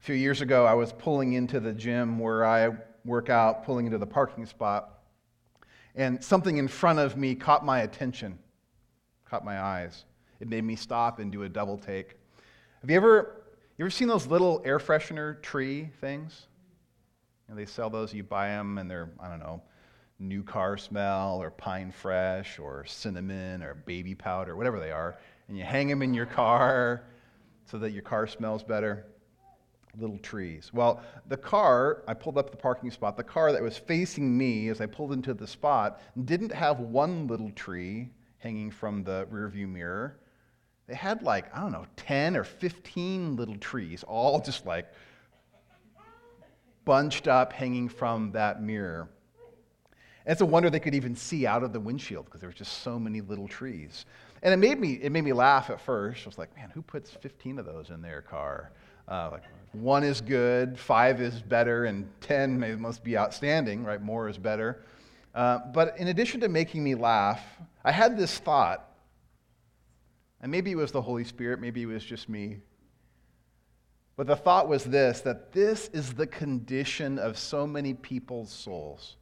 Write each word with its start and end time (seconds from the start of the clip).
A 0.00 0.02
few 0.02 0.14
years 0.14 0.40
ago, 0.40 0.64
I 0.64 0.72
was 0.72 0.94
pulling 0.94 1.34
into 1.34 1.60
the 1.60 1.74
gym 1.74 2.18
where 2.18 2.46
I 2.46 2.70
work 3.04 3.28
out, 3.28 3.66
pulling 3.66 3.84
into 3.84 3.98
the 3.98 4.06
parking 4.06 4.46
spot, 4.46 4.98
and 5.94 6.24
something 6.24 6.56
in 6.56 6.68
front 6.68 6.98
of 6.98 7.18
me 7.18 7.34
caught 7.34 7.66
my 7.66 7.80
attention, 7.80 8.38
caught 9.26 9.44
my 9.44 9.60
eyes. 9.60 10.06
It 10.40 10.48
made 10.48 10.64
me 10.64 10.74
stop 10.74 11.18
and 11.18 11.30
do 11.30 11.42
a 11.42 11.50
double 11.50 11.76
take. 11.76 12.16
Have 12.80 12.88
you 12.88 12.96
ever, 12.96 13.42
you 13.76 13.84
ever 13.84 13.90
seen 13.90 14.08
those 14.08 14.26
little 14.26 14.62
air 14.64 14.78
freshener 14.78 15.40
tree 15.42 15.90
things? 16.00 16.46
You 17.46 17.54
know, 17.54 17.60
they 17.60 17.66
sell 17.66 17.90
those, 17.90 18.14
you 18.14 18.22
buy 18.22 18.48
them, 18.48 18.78
and 18.78 18.90
they're, 18.90 19.10
I 19.20 19.28
don't 19.28 19.40
know, 19.40 19.60
new 20.18 20.42
car 20.42 20.78
smell 20.78 21.42
or 21.42 21.50
pine 21.50 21.92
fresh 21.92 22.58
or 22.58 22.86
cinnamon 22.86 23.62
or 23.62 23.74
baby 23.74 24.14
powder, 24.14 24.56
whatever 24.56 24.80
they 24.80 24.92
are, 24.92 25.18
and 25.48 25.58
you 25.58 25.64
hang 25.64 25.88
them 25.88 26.00
in 26.00 26.14
your 26.14 26.24
car 26.24 27.02
so 27.66 27.76
that 27.76 27.90
your 27.90 28.02
car 28.02 28.26
smells 28.26 28.62
better 28.62 29.04
little 29.98 30.18
trees. 30.18 30.70
Well, 30.72 31.02
the 31.28 31.36
car, 31.36 32.02
I 32.06 32.14
pulled 32.14 32.38
up 32.38 32.50
the 32.50 32.56
parking 32.56 32.90
spot, 32.90 33.16
the 33.16 33.24
car 33.24 33.52
that 33.52 33.62
was 33.62 33.76
facing 33.76 34.36
me 34.36 34.68
as 34.68 34.80
I 34.80 34.86
pulled 34.86 35.12
into 35.12 35.34
the 35.34 35.46
spot 35.46 36.00
didn't 36.24 36.52
have 36.52 36.80
one 36.80 37.26
little 37.26 37.50
tree 37.52 38.10
hanging 38.38 38.70
from 38.70 39.04
the 39.04 39.26
rearview 39.32 39.68
mirror. 39.68 40.18
They 40.86 40.94
had 40.94 41.22
like, 41.22 41.54
I 41.54 41.60
don't 41.60 41.72
know, 41.72 41.86
10 41.96 42.36
or 42.36 42.44
15 42.44 43.36
little 43.36 43.56
trees, 43.56 44.02
all 44.04 44.40
just 44.44 44.66
like 44.66 44.92
bunched 46.84 47.28
up 47.28 47.52
hanging 47.52 47.88
from 47.88 48.32
that 48.32 48.62
mirror. 48.62 49.08
And 50.24 50.32
it's 50.32 50.40
a 50.40 50.46
wonder 50.46 50.68
they 50.68 50.80
could 50.80 50.94
even 50.94 51.16
see 51.16 51.46
out 51.46 51.62
of 51.62 51.72
the 51.72 51.80
windshield 51.80 52.26
because 52.26 52.40
there 52.40 52.48
were 52.48 52.54
just 52.54 52.82
so 52.82 52.98
many 52.98 53.20
little 53.20 53.48
trees. 53.48 54.06
And 54.42 54.52
it 54.52 54.56
made 54.56 54.78
me, 54.78 54.94
it 54.94 55.12
made 55.12 55.24
me 55.24 55.32
laugh 55.32 55.70
at 55.70 55.80
first. 55.80 56.26
I 56.26 56.28
was 56.28 56.38
like, 56.38 56.54
man, 56.56 56.70
who 56.70 56.82
puts 56.82 57.10
15 57.10 57.58
of 57.58 57.66
those 57.66 57.90
in 57.90 58.02
their 58.02 58.22
car? 58.22 58.72
Uh, 59.08 59.30
like 59.32 59.42
one 59.72 60.02
is 60.02 60.20
good, 60.20 60.78
five 60.78 61.20
is 61.20 61.40
better, 61.42 61.84
and 61.84 62.08
10 62.22 62.58
may, 62.58 62.74
must 62.74 63.04
be 63.04 63.16
outstanding, 63.16 63.84
right? 63.84 64.02
More 64.02 64.28
is 64.28 64.36
better. 64.36 64.82
Uh, 65.34 65.58
but 65.72 65.96
in 65.98 66.08
addition 66.08 66.40
to 66.40 66.48
making 66.48 66.82
me 66.82 66.94
laugh, 66.94 67.40
I 67.84 67.92
had 67.92 68.18
this 68.18 68.38
thought, 68.38 68.88
and 70.40 70.50
maybe 70.50 70.72
it 70.72 70.76
was 70.76 70.90
the 70.90 71.02
Holy 71.02 71.24
Spirit, 71.24 71.60
maybe 71.60 71.82
it 71.82 71.86
was 71.86 72.04
just 72.04 72.28
me. 72.28 72.58
But 74.16 74.26
the 74.26 74.36
thought 74.36 74.68
was 74.68 74.84
this 74.84 75.20
that 75.22 75.52
this 75.52 75.88
is 75.94 76.12
the 76.12 76.26
condition 76.26 77.18
of 77.18 77.38
so 77.38 77.66
many 77.66 77.94
people's 77.94 78.50
souls. 78.50 79.16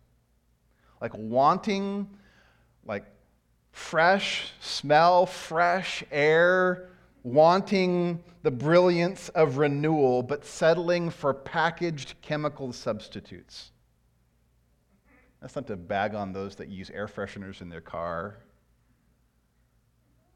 Like 1.00 1.12
wanting, 1.14 2.08
like 2.84 3.04
fresh 3.70 4.50
smell, 4.60 5.26
fresh 5.26 6.02
air, 6.10 6.87
wanting 7.22 8.22
the 8.42 8.50
brilliance 8.50 9.28
of 9.30 9.58
renewal, 9.58 10.22
but 10.22 10.44
settling 10.44 11.10
for 11.10 11.34
packaged 11.34 12.14
chemical 12.22 12.72
substitutes. 12.72 13.72
That's 15.40 15.54
not 15.54 15.66
to 15.68 15.76
bag 15.76 16.14
on 16.14 16.32
those 16.32 16.56
that 16.56 16.68
use 16.68 16.90
air 16.90 17.06
fresheners 17.06 17.60
in 17.60 17.68
their 17.68 17.80
car. 17.80 18.38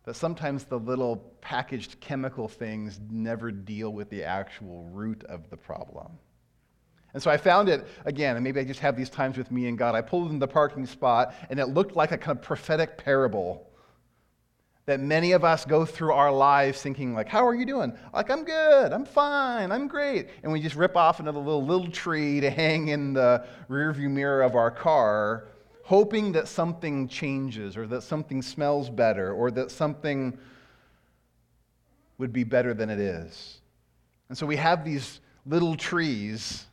But 0.05 0.17
sometimes 0.17 0.65
the 0.65 0.79
little 0.79 1.17
packaged 1.41 2.01
chemical 2.01 2.49
things 2.49 3.01
never 3.11 3.51
deal 3.51 3.93
with 3.93 4.11
the 4.11 4.25
actual 4.25 4.85
root 4.93 5.23
of 5.25 5.49
the 5.51 5.57
problem. 5.57 6.19
And 7.15 7.23
so 7.23 7.31
I 7.31 7.37
found 7.37 7.69
it 7.69 7.87
again, 8.05 8.37
and 8.37 8.43
maybe 8.43 8.59
I 8.59 8.65
just 8.65 8.81
have 8.81 8.97
these 8.97 9.11
times 9.11 9.37
with 9.37 9.51
me 9.51 9.69
and 9.69 9.77
God. 9.77 9.95
I 9.95 10.01
pulled 10.01 10.31
in 10.31 10.39
the 10.39 10.49
parking 10.49 10.87
spot, 10.87 11.35
and 11.51 11.61
it 11.61 11.67
looked 11.69 11.95
like 11.95 12.11
a 12.11 12.19
kind 12.19 12.37
of 12.37 12.43
prophetic 12.43 12.97
parable 12.97 13.72
that 14.87 15.01
many 15.01 15.33
of 15.33 15.45
us 15.45 15.65
go 15.65 15.85
through 15.85 16.13
our 16.13 16.33
lives 16.33 16.83
thinking 16.83 17.15
like 17.15 17.29
how 17.29 17.47
are 17.47 17.55
you 17.55 17.65
doing? 17.65 17.93
Like 18.13 18.31
i'm 18.31 18.45
good. 18.45 18.93
I'm 18.93 19.05
fine. 19.05 19.71
I'm 19.71 19.89
great. 19.89 20.29
And 20.43 20.53
we 20.53 20.61
just 20.61 20.77
rip 20.77 20.97
off 20.97 21.21
another 21.21 21.39
little 21.39 21.65
little 21.65 21.91
tree 21.91 22.41
to 22.41 22.51
hang 22.51 22.89
in 22.89 23.13
the 23.13 23.45
rearview 23.71 24.11
mirror 24.11 24.43
of 24.43 24.55
our 24.55 24.71
car 24.71 25.45
hoping 25.85 26.33
that 26.33 26.47
something 26.49 27.09
changes 27.09 27.77
or 27.77 27.87
that 27.89 28.03
something 28.03 28.41
smells 28.41 28.89
better 28.89 29.33
or 29.33 29.51
that 29.51 29.71
something 29.71 30.39
would 32.19 32.33
be 32.33 32.45
better 32.45 32.73
than 32.73 32.89
it 32.89 33.01
is. 33.01 33.59
And 34.29 34.39
so 34.39 34.47
we 34.47 34.57
have 34.57 34.85
these 34.85 35.21
little 35.45 35.75
trees 35.75 36.67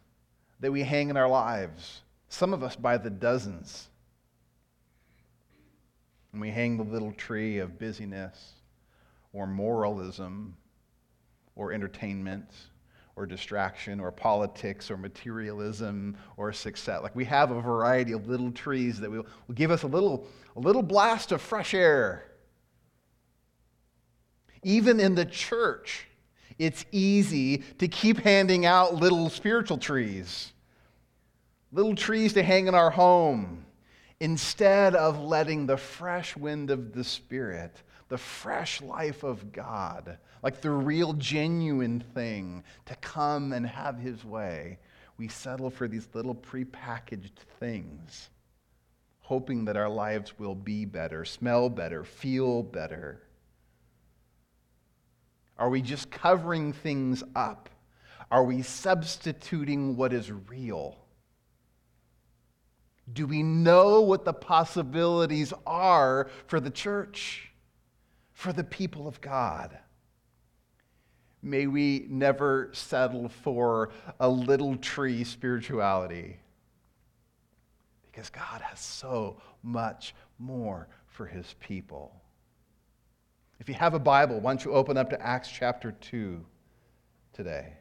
that 0.60 0.72
we 0.72 0.84
hang 0.84 1.10
in 1.10 1.18
our 1.18 1.28
lives 1.28 2.02
some 2.30 2.54
of 2.54 2.64
us 2.64 2.76
by 2.76 2.98
the 2.98 3.10
dozens 3.10 3.89
and 6.32 6.42
we 6.42 6.50
hang 6.50 6.78
the 6.78 6.84
little 6.84 7.12
tree 7.14 7.58
of 7.60 7.80
busyness 7.80 8.54
or 9.34 9.48
moralism 9.48 10.56
or 11.56 11.74
entertainment 11.74 12.50
or 13.16 13.26
distraction 13.26 14.00
or 14.00 14.12
politics 14.12 14.90
or 14.90 14.98
materialism 14.98 16.16
or 16.38 16.54
success. 16.54 17.02
Like 17.02 17.16
we 17.16 17.26
have 17.26 17.52
a 17.52 17.62
variety 17.62 18.14
of 18.14 18.28
little 18.28 18.52
trees 18.52 19.00
that 19.00 19.12
will, 19.12 19.26
will 19.48 19.56
give 19.56 19.72
us 19.72 19.84
a 19.84 19.88
little, 19.88 20.28
a 20.56 20.60
little 20.60 20.84
blast 20.84 21.32
of 21.32 21.42
fresh 21.42 21.74
air. 21.74 22.26
Even 24.64 25.00
in 25.00 25.16
the 25.16 25.26
church, 25.26 26.08
it's 26.58 26.86
easy 26.92 27.58
to 27.80 27.88
keep 27.88 28.20
handing 28.20 28.66
out 28.66 28.96
little 28.96 29.30
spiritual 29.30 29.78
trees, 29.78 30.52
little 31.72 31.96
trees 31.96 32.34
to 32.34 32.44
hang 32.44 32.68
in 32.68 32.76
our 32.76 32.90
home 32.90 33.66
instead 34.20 34.96
of 34.96 35.20
letting 35.20 35.66
the 35.66 35.78
fresh 35.78 36.36
wind 36.36 36.72
of 36.72 36.94
the 36.94 37.04
Spirit, 37.04 37.82
the 38.10 38.18
fresh 38.18 38.82
life 38.82 39.24
of 39.24 39.52
God, 39.52 40.18
like 40.44 40.62
the 40.62 40.72
real 40.72 41.14
genuine 41.14 42.04
thing, 42.14 42.64
to 42.86 42.96
come 42.96 43.54
and 43.54 43.66
have 43.66 43.98
His 43.98 44.26
way, 44.26 44.80
we 45.18 45.28
settle 45.28 45.70
for 45.70 45.88
these 45.88 46.08
little 46.14 46.36
prepackaged 46.36 47.38
things, 47.60 48.30
hoping 49.22 49.66
that 49.66 49.78
our 49.78 49.90
lives 49.90 50.38
will 50.40 50.56
be 50.56 50.86
better, 50.86 51.24
smell 51.26 51.70
better, 51.70 52.04
feel 52.04 52.64
better. 52.64 53.22
Are 55.58 55.70
we 55.70 55.82
just 55.82 56.10
covering 56.10 56.72
things 56.72 57.22
up? 57.36 57.70
Are 58.32 58.46
we 58.46 58.62
substituting 58.62 59.98
what 59.98 60.14
is 60.14 60.32
real? 60.32 60.98
Do 63.14 63.26
we 63.26 63.44
know 63.44 64.02
what 64.02 64.26
the 64.26 64.34
possibilities 64.34 65.54
are 65.66 66.30
for 66.48 66.60
the 66.60 66.70
church, 66.70 67.52
for 68.34 68.54
the 68.54 68.64
people 68.64 69.08
of 69.08 69.20
God? 69.22 69.78
May 71.42 71.68
we 71.68 72.06
never 72.10 72.70
settle 72.74 73.30
for 73.30 73.92
a 74.20 74.28
little 74.28 74.76
tree 74.76 75.24
spirituality 75.24 76.40
because 78.12 78.30
God 78.30 78.62
has 78.62 78.80
so 78.80 79.42
much 79.64 80.14
more 80.38 80.90
for 81.08 81.26
his 81.26 81.56
people. 81.62 82.14
If 83.60 83.70
you 83.70 83.76
have 83.76 83.94
a 83.94 84.00
Bible, 84.00 84.40
why 84.40 84.52
don't 84.52 84.66
you 84.66 84.72
open 84.74 84.98
up 84.98 85.10
to 85.12 85.22
Acts 85.22 85.50
chapter 85.50 85.94
2 85.94 86.46
today? 87.34 87.74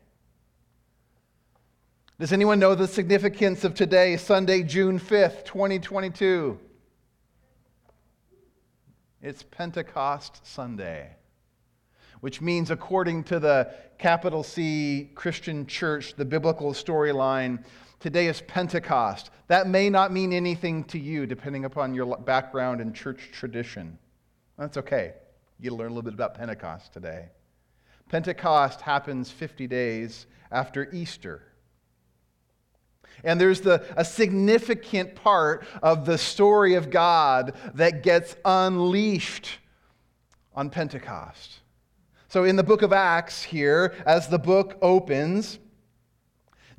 Does 2.21 2.33
anyone 2.33 2.59
know 2.59 2.75
the 2.75 2.89
significance 2.89 3.63
of 3.63 3.75
today, 3.75 4.17
Sunday, 4.17 4.65
June 4.65 4.99
5th, 4.99 5.45
2022? 5.45 6.59
It's 9.23 9.45
Pentecost 9.45 10.45
Sunday, 10.45 11.11
which 12.19 12.41
means, 12.41 12.73
according 12.73 13.23
to 13.25 13.39
the 13.39 13.73
capital 13.99 14.43
C 14.43 15.13
Christian 15.15 15.65
church, 15.65 16.17
the 16.17 16.25
biblical 16.25 16.73
storyline, 16.73 17.65
today 18.01 18.27
is 18.27 18.41
Pentecost. 18.41 19.31
That 19.47 19.69
may 19.69 19.89
not 19.89 20.13
mean 20.13 20.33
anything 20.33 20.83
to 20.87 20.99
you, 20.99 21.25
depending 21.25 21.67
upon 21.67 21.95
your 21.95 22.17
background 22.17 22.81
and 22.81 22.93
church 22.93 23.31
tradition. 23.33 23.97
That's 24.59 24.77
okay. 24.77 25.13
You 25.61 25.71
learn 25.71 25.93
a 25.93 25.95
little 25.95 26.03
bit 26.03 26.15
about 26.15 26.35
Pentecost 26.35 26.93
today. 26.93 27.27
Pentecost 28.09 28.81
happens 28.81 29.31
50 29.31 29.69
days 29.69 30.27
after 30.51 30.91
Easter. 30.93 31.45
And 33.25 33.41
there's 33.41 33.61
the, 33.61 33.85
a 33.97 34.05
significant 34.05 35.15
part 35.15 35.67
of 35.83 36.07
the 36.07 36.19
story 36.19 36.75
of 36.75 36.91
God 36.91 37.55
that 37.75 38.03
gets 38.03 38.37
unleashed 38.45 39.59
on 40.55 40.71
Pentecost. 40.71 41.61
So, 42.29 42.45
in 42.45 42.57
the 42.57 42.63
book 42.63 42.83
of 42.83 42.93
Acts, 42.93 43.43
here, 43.43 43.95
as 44.05 44.29
the 44.29 44.39
book 44.39 44.77
opens, 44.83 45.59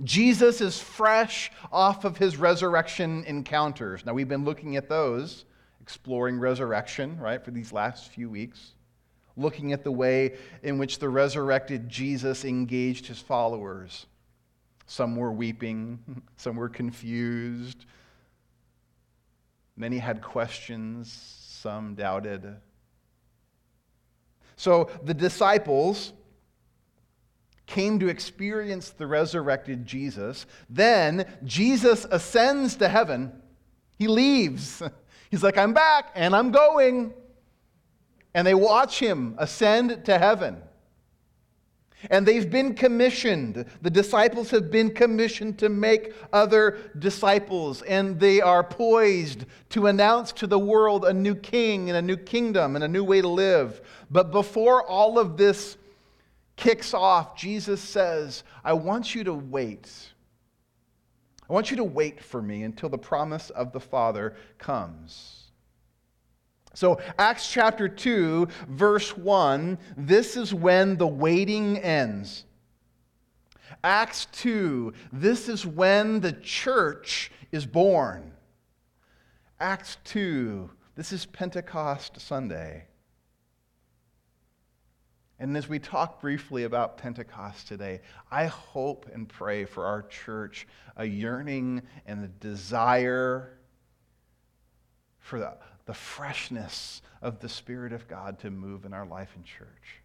Jesus 0.03 0.61
is 0.61 0.79
fresh 0.79 1.51
off 1.71 2.05
of 2.05 2.17
his 2.17 2.37
resurrection 2.37 3.23
encounters. 3.25 4.05
Now, 4.05 4.13
we've 4.13 4.27
been 4.27 4.45
looking 4.45 4.75
at 4.77 4.87
those, 4.87 5.45
exploring 5.81 6.39
resurrection, 6.39 7.17
right, 7.19 7.43
for 7.43 7.51
these 7.51 7.73
last 7.73 8.09
few 8.09 8.29
weeks, 8.29 8.75
looking 9.35 9.73
at 9.73 9.83
the 9.83 9.91
way 9.91 10.37
in 10.61 10.77
which 10.77 10.99
the 10.99 11.09
resurrected 11.09 11.89
Jesus 11.89 12.45
engaged 12.45 13.07
his 13.07 13.19
followers. 13.19 14.05
Some 14.89 15.15
were 15.15 15.31
weeping, 15.31 15.99
some 16.35 16.55
were 16.55 16.67
confused. 16.67 17.85
Many 19.77 19.99
had 19.99 20.23
questions, 20.23 21.13
some 21.47 21.93
doubted. 21.93 22.55
So 24.55 24.89
the 25.03 25.13
disciples 25.13 26.11
came 27.67 27.99
to 27.99 28.07
experience 28.07 28.89
the 28.89 29.05
resurrected 29.05 29.85
Jesus. 29.85 30.47
Then 30.71 31.25
Jesus 31.43 32.07
ascends 32.09 32.75
to 32.77 32.89
heaven. 32.89 33.31
He 33.99 34.07
leaves. 34.07 34.81
He's 35.29 35.43
like, 35.43 35.59
I'm 35.59 35.73
back 35.73 36.11
and 36.15 36.35
I'm 36.35 36.49
going. 36.49 37.13
And 38.33 38.45
they 38.45 38.55
watch 38.55 38.97
him 38.97 39.35
ascend 39.37 40.05
to 40.05 40.17
heaven. 40.17 40.63
And 42.09 42.25
they've 42.25 42.49
been 42.49 42.73
commissioned. 42.75 43.65
The 43.81 43.89
disciples 43.89 44.49
have 44.51 44.71
been 44.71 44.93
commissioned 44.93 45.59
to 45.59 45.69
make 45.69 46.13
other 46.31 46.77
disciples. 46.97 47.81
And 47.81 48.19
they 48.19 48.39
are 48.39 48.63
poised 48.63 49.45
to 49.69 49.87
announce 49.87 50.31
to 50.33 50.47
the 50.47 50.59
world 50.59 51.05
a 51.05 51.13
new 51.13 51.35
king 51.35 51.89
and 51.89 51.97
a 51.97 52.01
new 52.01 52.17
kingdom 52.17 52.75
and 52.75 52.83
a 52.83 52.87
new 52.87 53.03
way 53.03 53.21
to 53.21 53.27
live. 53.27 53.81
But 54.09 54.31
before 54.31 54.83
all 54.87 55.19
of 55.19 55.35
this 55.35 55.77
kicks 56.55 56.93
off, 56.93 57.35
Jesus 57.35 57.81
says, 57.81 58.43
I 58.63 58.73
want 58.73 59.15
you 59.15 59.23
to 59.25 59.33
wait. 59.33 59.89
I 61.49 61.53
want 61.53 61.71
you 61.71 61.77
to 61.77 61.83
wait 61.83 62.21
for 62.21 62.41
me 62.41 62.63
until 62.63 62.89
the 62.89 62.97
promise 62.97 63.49
of 63.49 63.71
the 63.71 63.79
Father 63.79 64.35
comes. 64.57 65.38
So, 66.73 67.01
Acts 67.17 67.49
chapter 67.51 67.89
2, 67.89 68.47
verse 68.69 69.17
1, 69.17 69.77
this 69.97 70.37
is 70.37 70.53
when 70.53 70.97
the 70.97 71.07
waiting 71.07 71.77
ends. 71.77 72.45
Acts 73.83 74.27
2, 74.33 74.93
this 75.11 75.49
is 75.49 75.65
when 75.65 76.19
the 76.19 76.33
church 76.33 77.31
is 77.51 77.65
born. 77.65 78.33
Acts 79.59 79.97
2, 80.05 80.69
this 80.95 81.11
is 81.11 81.25
Pentecost 81.25 82.19
Sunday. 82.19 82.85
And 85.39 85.55
as 85.55 85.69
we 85.69 85.79
talk 85.79 86.19
briefly 86.19 86.65
about 86.65 86.97
Pentecost 86.97 87.67
today, 87.67 88.01
I 88.29 88.47
hope 88.47 89.09
and 89.13 89.27
pray 89.27 89.63
for 89.63 89.85
our 89.85 90.01
church 90.03 90.67
a 90.97 91.05
yearning 91.05 91.81
and 92.05 92.25
a 92.25 92.27
desire 92.27 93.57
for 95.19 95.39
the 95.39 95.57
the 95.89 95.93
freshness 95.95 97.01
of 97.23 97.39
the 97.39 97.49
Spirit 97.49 97.93
of 97.93 98.07
God 98.07 98.37
to 98.41 98.51
move 98.51 98.85
in 98.85 98.93
our 98.93 99.07
life 99.07 99.31
in 99.35 99.43
church. 99.43 100.03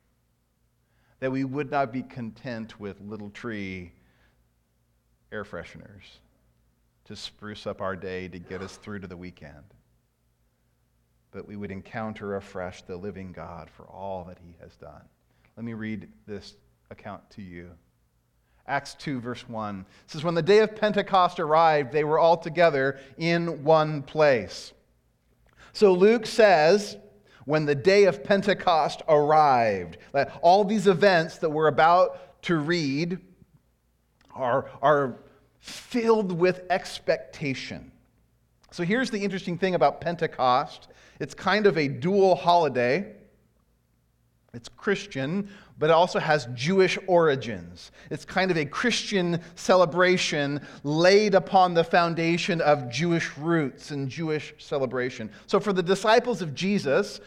That 1.21 1.31
we 1.31 1.45
would 1.45 1.71
not 1.71 1.93
be 1.93 2.03
content 2.03 2.81
with 2.81 3.03
little 3.03 3.29
tree 3.29 3.93
air 5.31 5.45
fresheners 5.45 6.21
to 7.05 7.15
spruce 7.15 7.67
up 7.67 7.83
our 7.83 7.97
day 7.97 8.29
to 8.29 8.39
get 8.39 8.63
us 8.63 8.79
through 8.79 9.01
to 9.01 9.07
the 9.07 9.17
weekend. 9.19 9.75
But 11.33 11.47
we 11.47 11.55
would 11.55 11.71
encounter 11.71 12.37
afresh 12.37 12.81
the 12.81 12.97
living 12.97 13.33
God 13.33 13.69
for 13.69 13.85
all 13.85 14.25
that 14.25 14.39
he 14.43 14.57
has 14.63 14.75
done. 14.77 15.03
Let 15.55 15.67
me 15.67 15.75
read 15.75 16.09
this 16.27 16.55
account 16.91 17.29
to 17.33 17.43
you. 17.43 17.69
Acts 18.67 18.95
2, 18.95 19.21
verse 19.21 19.47
1 19.47 19.85
says, 20.07 20.25
When 20.25 20.35
the 20.35 20.41
day 20.41 20.61
of 20.61 20.75
Pentecost 20.75 21.39
arrived, 21.41 21.93
they 21.93 22.05
were 22.05 22.19
all 22.19 22.39
together 22.39 22.99
in 23.19 23.65
one 23.65 24.03
place. 24.03 24.73
So 25.75 25.93
Luke 25.93 26.25
says, 26.25 26.97
when 27.47 27.67
the 27.67 27.75
day 27.75 28.05
of 28.05 28.23
Pentecost 28.23 29.03
arrived, 29.09 29.99
that 30.13 30.39
all 30.41 30.65
these 30.65 30.87
events 30.87 31.39
that 31.39 31.51
we're 31.51 31.67
about 31.67 32.43
to 32.43 32.57
read 32.57 33.19
are, 34.33 34.71
are 34.81 35.19
filled 35.59 36.31
with 36.31 36.63
expectation. 36.71 37.91
So 38.71 38.85
here's 38.85 39.11
the 39.11 39.19
interesting 39.19 39.59
thing 39.59 39.75
about 39.75 40.01
Pentecost 40.01 40.89
it's 41.21 41.35
kind 41.35 41.67
of 41.67 41.77
a 41.77 41.89
dual 41.89 42.37
holiday. 42.37 43.13
It's 44.55 44.69
Christian, 44.69 45.49
but 45.79 45.91
it 45.91 45.93
also 45.93 46.19
has 46.19 46.47
Jewish 46.55 46.99
origins. 47.07 47.91
It's 48.11 48.25
kind 48.25 48.51
of 48.51 48.57
a 48.57 48.65
Christian 48.65 49.41
celebration 49.57 50.61
laid 50.85 51.35
upon 51.35 51.75
the 51.75 51.85
foundation 51.85 52.61
of 52.61 52.89
Jewish 52.89 53.37
roots 53.37 53.91
and 53.91 54.09
Jewish 54.09 54.55
celebration. 54.59 55.31
So 55.47 55.59
for 55.59 55.73
the 55.73 55.83
disciples 55.83 56.41
of 56.41 56.55
Jesus, 56.55 57.21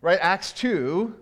right, 0.00 0.18
Acts 0.20 0.52
2, 0.52 1.14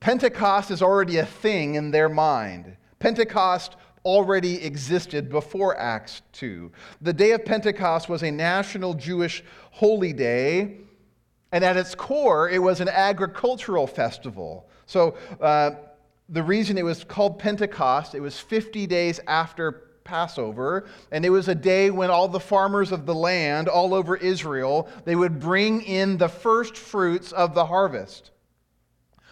Pentecost 0.00 0.70
is 0.70 0.82
already 0.82 1.18
a 1.18 1.26
thing 1.26 1.76
in 1.76 1.90
their 1.90 2.08
mind. 2.08 2.76
Pentecost 2.98 3.76
already 4.04 4.64
existed 4.64 5.28
before 5.28 5.78
Acts 5.78 6.22
2. 6.32 6.72
The 7.02 7.12
day 7.12 7.32
of 7.32 7.44
Pentecost 7.44 8.08
was 8.08 8.22
a 8.22 8.30
national 8.30 8.94
Jewish 8.94 9.44
holy 9.70 10.12
day 10.12 10.78
and 11.52 11.62
at 11.62 11.76
its 11.76 11.94
core, 11.94 12.48
it 12.48 12.58
was 12.58 12.80
an 12.80 12.88
agricultural 12.88 13.86
festival. 13.86 14.68
So, 14.86 15.16
uh, 15.40 15.72
the 16.28 16.42
reason 16.42 16.78
it 16.78 16.84
was 16.84 17.04
called 17.04 17.38
Pentecost, 17.38 18.14
it 18.14 18.20
was 18.20 18.38
50 18.38 18.86
days 18.86 19.20
after 19.26 19.90
Passover, 20.04 20.86
and 21.10 21.24
it 21.24 21.30
was 21.30 21.48
a 21.48 21.54
day 21.54 21.90
when 21.90 22.10
all 22.10 22.26
the 22.26 22.40
farmers 22.40 22.90
of 22.90 23.06
the 23.06 23.14
land 23.14 23.68
all 23.68 23.92
over 23.92 24.16
Israel, 24.16 24.88
they 25.04 25.14
would 25.14 25.38
bring 25.38 25.82
in 25.82 26.16
the 26.16 26.28
first 26.28 26.76
fruits 26.76 27.32
of 27.32 27.54
the 27.54 27.66
harvest. 27.66 28.30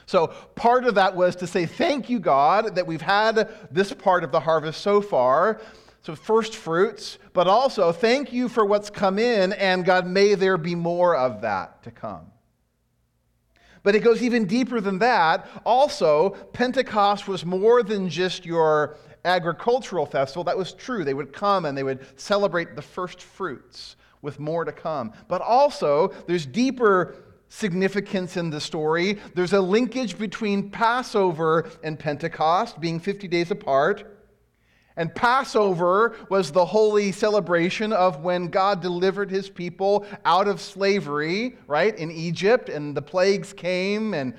So, 0.06 0.28
part 0.56 0.84
of 0.84 0.96
that 0.96 1.14
was 1.14 1.37
to 1.37 1.46
say, 1.46 1.66
Thank 1.66 2.11
you, 2.11 2.19
God, 2.19 2.75
that 2.75 2.87
we've 2.87 3.00
had 3.00 3.49
this 3.70 3.93
part 3.93 4.25
of 4.25 4.32
the 4.32 4.40
harvest 4.40 4.81
so 4.81 5.00
far. 5.00 5.61
So, 6.02 6.14
first 6.14 6.56
fruits, 6.56 7.19
but 7.35 7.47
also 7.47 7.93
thank 7.93 8.32
you 8.32 8.49
for 8.49 8.64
what's 8.64 8.88
come 8.88 9.19
in, 9.19 9.52
and 9.52 9.85
God, 9.85 10.06
may 10.06 10.35
there 10.35 10.56
be 10.56 10.75
more 10.75 11.14
of 11.14 11.43
that 11.43 11.82
to 11.82 11.91
come. 11.91 12.26
But 13.82 13.94
it 13.94 14.00
goes 14.00 14.23
even 14.23 14.47
deeper 14.47 14.81
than 14.81 14.99
that. 14.99 15.47
Also, 15.64 16.31
Pentecost 16.52 17.29
was 17.29 17.44
more 17.44 17.82
than 17.82 18.08
just 18.08 18.44
your 18.44 18.97
agricultural 19.25 20.06
festival. 20.06 20.44
That 20.44 20.56
was 20.56 20.73
true. 20.73 21.05
They 21.05 21.14
would 21.14 21.32
come 21.32 21.64
and 21.64 21.76
they 21.76 21.82
would 21.82 22.06
celebrate 22.19 22.76
the 22.76 22.82
first 22.82 23.23
fruits 23.23 23.97
with 24.23 24.38
more 24.38 24.64
to 24.64 24.73
come. 24.73 25.12
But 25.29 25.41
also, 25.41 26.08
there's 26.26 26.47
deeper 26.47 27.17
significance 27.49 28.37
in 28.37 28.50
the 28.50 28.61
story. 28.61 29.19
There's 29.35 29.52
a 29.52 29.61
linkage 29.61 30.19
between 30.19 30.70
Passover 30.70 31.69
and 31.82 31.99
Pentecost, 31.99 32.81
being 32.81 33.00
50 33.00 33.29
days 33.29 33.50
apart. 33.50 34.09
And 35.00 35.14
Passover 35.14 36.14
was 36.29 36.52
the 36.52 36.67
holy 36.67 37.11
celebration 37.11 37.91
of 37.91 38.23
when 38.23 38.49
God 38.49 38.82
delivered 38.82 39.31
his 39.31 39.49
people 39.49 40.05
out 40.26 40.47
of 40.47 40.61
slavery, 40.61 41.56
right, 41.67 41.97
in 41.97 42.11
Egypt, 42.11 42.69
and 42.69 42.94
the 42.94 43.00
plagues 43.00 43.55
came, 43.55 44.12
and 44.12 44.35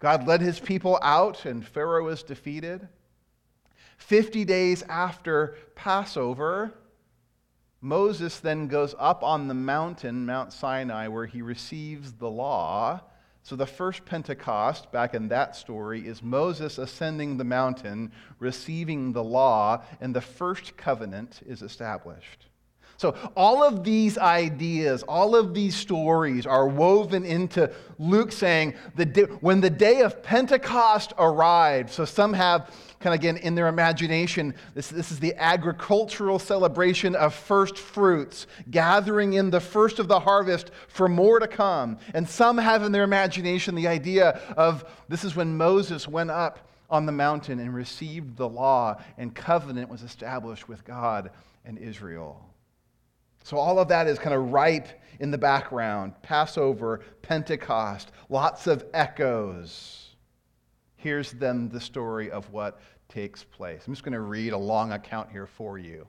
God 0.00 0.26
led 0.26 0.40
his 0.40 0.58
people 0.58 0.98
out, 1.00 1.44
and 1.44 1.64
Pharaoh 1.64 2.06
was 2.06 2.24
defeated. 2.24 2.88
Fifty 3.98 4.44
days 4.44 4.82
after 4.88 5.54
Passover, 5.76 6.74
Moses 7.80 8.40
then 8.40 8.66
goes 8.66 8.96
up 8.98 9.22
on 9.22 9.46
the 9.46 9.54
mountain, 9.54 10.26
Mount 10.26 10.52
Sinai, 10.52 11.06
where 11.06 11.26
he 11.26 11.40
receives 11.40 12.14
the 12.14 12.28
law 12.28 13.00
so, 13.46 13.54
the 13.54 13.64
first 13.64 14.04
Pentecost, 14.04 14.90
back 14.90 15.14
in 15.14 15.28
that 15.28 15.54
story, 15.54 16.04
is 16.04 16.20
Moses 16.20 16.78
ascending 16.78 17.36
the 17.36 17.44
mountain, 17.44 18.10
receiving 18.40 19.12
the 19.12 19.22
law, 19.22 19.84
and 20.00 20.16
the 20.16 20.20
first 20.20 20.76
covenant 20.76 21.42
is 21.46 21.62
established. 21.62 22.46
So, 22.98 23.14
all 23.36 23.62
of 23.62 23.84
these 23.84 24.16
ideas, 24.16 25.02
all 25.02 25.36
of 25.36 25.52
these 25.52 25.76
stories 25.76 26.46
are 26.46 26.66
woven 26.66 27.24
into 27.24 27.70
Luke 27.98 28.32
saying 28.32 28.74
that 28.94 29.42
when 29.42 29.60
the 29.60 29.70
day 29.70 30.00
of 30.00 30.22
Pentecost 30.22 31.12
arrived, 31.18 31.90
so 31.90 32.06
some 32.06 32.32
have 32.32 32.70
kind 33.00 33.14
of 33.14 33.20
again 33.20 33.36
in 33.36 33.54
their 33.54 33.68
imagination, 33.68 34.54
this, 34.74 34.88
this 34.88 35.12
is 35.12 35.20
the 35.20 35.34
agricultural 35.36 36.38
celebration 36.38 37.14
of 37.14 37.34
first 37.34 37.76
fruits, 37.76 38.46
gathering 38.70 39.34
in 39.34 39.50
the 39.50 39.60
first 39.60 39.98
of 39.98 40.08
the 40.08 40.18
harvest 40.18 40.70
for 40.88 41.06
more 41.06 41.38
to 41.38 41.46
come. 41.46 41.98
And 42.14 42.26
some 42.26 42.56
have 42.56 42.82
in 42.82 42.92
their 42.92 43.04
imagination 43.04 43.74
the 43.74 43.88
idea 43.88 44.40
of 44.56 44.84
this 45.08 45.22
is 45.22 45.36
when 45.36 45.56
Moses 45.56 46.08
went 46.08 46.30
up 46.30 46.66
on 46.88 47.04
the 47.04 47.12
mountain 47.12 47.58
and 47.58 47.74
received 47.74 48.36
the 48.36 48.48
law, 48.48 49.00
and 49.18 49.34
covenant 49.34 49.90
was 49.90 50.02
established 50.02 50.68
with 50.68 50.84
God 50.84 51.30
and 51.64 51.78
Israel. 51.78 52.42
So, 53.46 53.58
all 53.58 53.78
of 53.78 53.86
that 53.86 54.08
is 54.08 54.18
kind 54.18 54.34
of 54.34 54.50
ripe 54.50 54.88
in 55.20 55.30
the 55.30 55.38
background 55.38 56.14
Passover, 56.20 57.02
Pentecost, 57.22 58.10
lots 58.28 58.66
of 58.66 58.84
echoes. 58.92 60.16
Here's 60.96 61.30
then 61.30 61.68
the 61.68 61.80
story 61.80 62.28
of 62.28 62.50
what 62.50 62.80
takes 63.08 63.44
place. 63.44 63.84
I'm 63.86 63.92
just 63.92 64.02
going 64.02 64.14
to 64.14 64.20
read 64.20 64.52
a 64.52 64.58
long 64.58 64.90
account 64.90 65.30
here 65.30 65.46
for 65.46 65.78
you. 65.78 66.08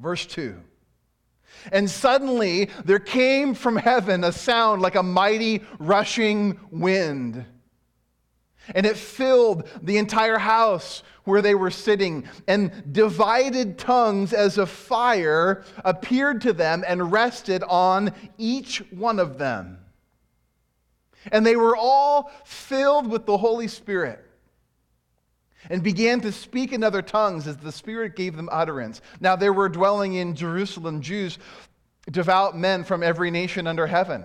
Verse 0.00 0.26
2. 0.26 0.60
And 1.70 1.88
suddenly 1.88 2.68
there 2.84 2.98
came 2.98 3.54
from 3.54 3.76
heaven 3.76 4.24
a 4.24 4.32
sound 4.32 4.82
like 4.82 4.96
a 4.96 5.04
mighty 5.04 5.62
rushing 5.78 6.58
wind. 6.72 7.46
And 8.74 8.86
it 8.86 8.96
filled 8.96 9.68
the 9.82 9.98
entire 9.98 10.38
house 10.38 11.02
where 11.24 11.42
they 11.42 11.54
were 11.54 11.70
sitting, 11.70 12.28
and 12.48 12.92
divided 12.92 13.78
tongues 13.78 14.32
as 14.32 14.58
of 14.58 14.70
fire 14.70 15.64
appeared 15.84 16.40
to 16.42 16.52
them 16.52 16.82
and 16.86 17.12
rested 17.12 17.62
on 17.64 18.12
each 18.38 18.78
one 18.90 19.18
of 19.18 19.38
them. 19.38 19.78
And 21.30 21.44
they 21.44 21.56
were 21.56 21.76
all 21.76 22.30
filled 22.44 23.06
with 23.06 23.26
the 23.26 23.36
Holy 23.36 23.68
Spirit 23.68 24.24
and 25.68 25.82
began 25.82 26.20
to 26.22 26.32
speak 26.32 26.72
in 26.72 26.82
other 26.82 27.02
tongues 27.02 27.46
as 27.46 27.58
the 27.58 27.72
Spirit 27.72 28.16
gave 28.16 28.34
them 28.34 28.48
utterance. 28.50 29.02
Now 29.20 29.36
there 29.36 29.52
were 29.52 29.68
dwelling 29.68 30.14
in 30.14 30.34
Jerusalem 30.34 31.02
Jews, 31.02 31.38
devout 32.10 32.56
men 32.56 32.82
from 32.82 33.02
every 33.02 33.30
nation 33.30 33.66
under 33.66 33.86
heaven. 33.86 34.24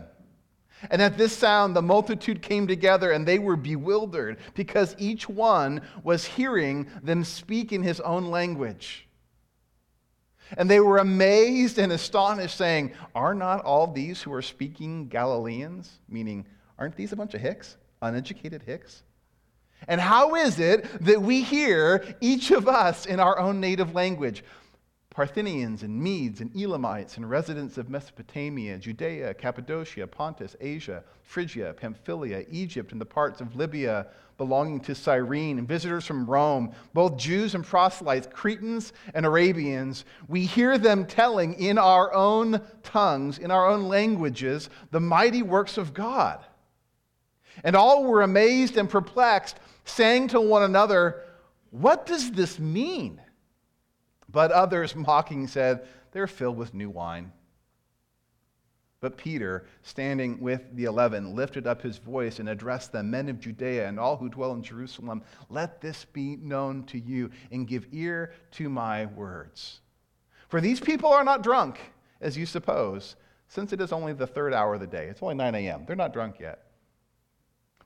And 0.89 1.01
at 1.01 1.17
this 1.17 1.35
sound, 1.35 1.75
the 1.75 1.81
multitude 1.81 2.41
came 2.41 2.67
together 2.67 3.11
and 3.11 3.27
they 3.27 3.39
were 3.39 3.55
bewildered 3.55 4.37
because 4.53 4.95
each 4.97 5.27
one 5.27 5.81
was 6.03 6.25
hearing 6.25 6.87
them 7.03 7.23
speak 7.23 7.71
in 7.71 7.83
his 7.83 7.99
own 8.01 8.25
language. 8.25 9.07
And 10.57 10.69
they 10.69 10.79
were 10.79 10.99
amazed 10.99 11.79
and 11.79 11.91
astonished, 11.91 12.57
saying, 12.57 12.93
Are 13.15 13.33
not 13.33 13.63
all 13.65 13.87
these 13.87 14.21
who 14.21 14.31
are 14.33 14.41
speaking 14.41 15.07
Galileans? 15.07 15.91
Meaning, 16.07 16.45
aren't 16.77 16.95
these 16.95 17.11
a 17.11 17.15
bunch 17.15 17.33
of 17.33 17.41
hicks? 17.41 17.77
Uneducated 18.01 18.61
hicks? 18.61 19.03
And 19.87 19.99
how 19.99 20.35
is 20.35 20.59
it 20.59 20.85
that 21.03 21.21
we 21.21 21.41
hear 21.41 22.15
each 22.21 22.51
of 22.51 22.67
us 22.67 23.05
in 23.05 23.19
our 23.19 23.37
own 23.39 23.59
native 23.59 23.93
language? 23.93 24.43
Parthians 25.15 25.81
and 25.84 25.98
Medes 25.98 26.41
and 26.41 26.53
Elamites 26.53 27.15
and 27.15 27.29
residents 27.29 27.77
of 27.77 27.89
Mesopotamia, 27.89 28.77
Judea, 28.77 29.34
Cappadocia, 29.34 30.05
Pontus, 30.05 30.57
Asia, 30.60 31.05
Phrygia, 31.24 31.74
Pamphylia, 31.74 32.43
Egypt, 32.51 32.91
and 32.91 33.00
the 33.00 33.05
parts 33.05 33.39
of 33.39 33.55
Libya 33.55 34.07
belonging 34.38 34.81
to 34.81 34.93
Cyrene, 34.93 35.57
and 35.57 35.65
visitors 35.65 36.05
from 36.05 36.25
Rome, 36.25 36.74
both 36.93 37.15
Jews 37.15 37.55
and 37.55 37.63
proselytes, 37.63 38.27
Cretans 38.29 38.91
and 39.13 39.25
Arabians, 39.25 40.03
we 40.27 40.45
hear 40.45 40.77
them 40.77 41.05
telling 41.05 41.53
in 41.53 41.77
our 41.77 42.13
own 42.13 42.60
tongues, 42.84 43.38
in 43.38 43.51
our 43.51 43.69
own 43.69 43.88
languages, 43.88 44.69
the 44.91 45.00
mighty 45.00 45.43
works 45.43 45.77
of 45.77 45.93
God. 45.93 46.43
And 47.63 47.77
all 47.77 48.03
were 48.03 48.22
amazed 48.22 48.75
and 48.75 48.89
perplexed, 48.89 49.62
saying 49.86 50.27
to 50.29 50.41
one 50.41 50.63
another, 50.63 51.24
What 51.72 52.05
does 52.05 52.34
this 52.34 52.60
mean? 52.60 53.22
But 54.35 54.51
others, 54.51 54.93
mocking, 54.97 55.47
said, 55.47 55.87
They're 56.11 56.27
filled 56.27 56.57
with 56.57 56.73
new 56.73 56.89
wine. 56.89 57.31
But 58.99 59.17
Peter, 59.17 59.65
standing 59.81 60.41
with 60.41 60.75
the 60.75 60.83
eleven, 60.83 61.35
lifted 61.35 61.65
up 61.65 61.81
his 61.81 61.99
voice 61.99 62.39
and 62.39 62.49
addressed 62.49 62.91
them, 62.91 63.09
Men 63.09 63.29
of 63.29 63.39
Judea 63.39 63.87
and 63.87 63.97
all 63.97 64.17
who 64.17 64.27
dwell 64.27 64.51
in 64.51 64.61
Jerusalem, 64.61 65.23
let 65.49 65.79
this 65.79 66.03
be 66.03 66.35
known 66.35 66.83
to 66.87 66.99
you, 66.99 67.29
and 67.49 67.65
give 67.65 67.87
ear 67.93 68.33
to 68.51 68.67
my 68.67 69.05
words. 69.05 69.79
For 70.49 70.59
these 70.59 70.81
people 70.81 71.13
are 71.13 71.23
not 71.23 71.41
drunk, 71.41 71.79
as 72.19 72.37
you 72.37 72.45
suppose, 72.45 73.15
since 73.47 73.71
it 73.71 73.79
is 73.79 73.93
only 73.93 74.11
the 74.11 74.27
third 74.27 74.53
hour 74.53 74.73
of 74.73 74.81
the 74.81 74.87
day. 74.87 75.07
It's 75.07 75.23
only 75.23 75.35
9 75.35 75.55
a.m. 75.55 75.85
They're 75.87 75.95
not 75.95 76.11
drunk 76.11 76.41
yet. 76.41 76.64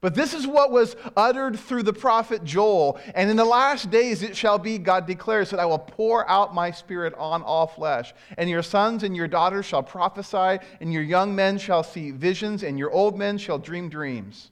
But 0.02 0.16
this 0.16 0.34
is 0.34 0.48
what 0.48 0.72
was 0.72 0.96
uttered 1.18 1.60
through 1.60 1.84
the 1.84 1.94
prophet 1.94 2.46
Joel. 2.46 2.98
And 3.16 3.30
in 3.30 3.36
the 3.36 3.44
last 3.44 3.92
days 3.92 4.24
it 4.24 4.36
shall 4.36 4.58
be, 4.58 4.78
God 4.78 5.06
declares, 5.06 5.50
that 5.50 5.60
I 5.60 5.66
will 5.66 5.80
pour 5.80 6.30
out 6.30 6.56
my 6.56 6.72
spirit 6.72 7.14
on 7.18 7.44
all 7.44 7.68
flesh. 7.68 8.14
And 8.38 8.50
your 8.50 8.64
sons 8.64 9.04
and 9.04 9.16
your 9.16 9.28
daughters 9.28 9.66
shall 9.66 9.84
prophesy, 9.84 10.64
and 10.80 10.94
your 10.94 11.04
young 11.04 11.36
men 11.36 11.58
shall 11.58 11.84
see 11.84 12.12
visions, 12.12 12.64
and 12.64 12.80
your 12.80 12.92
old 12.92 13.18
men 13.18 13.38
shall 13.38 13.60
dream 13.60 13.90
dreams. 13.90 14.52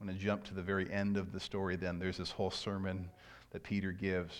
I'm 0.00 0.06
going 0.06 0.18
to 0.18 0.24
jump 0.24 0.44
to 0.44 0.54
the 0.54 0.62
very 0.62 0.90
end 0.90 1.18
of 1.18 1.30
the 1.30 1.40
story 1.40 1.76
then. 1.76 1.98
There's 1.98 2.16
this 2.16 2.30
whole 2.30 2.50
sermon 2.50 3.10
that 3.50 3.62
Peter 3.62 3.92
gives. 3.92 4.34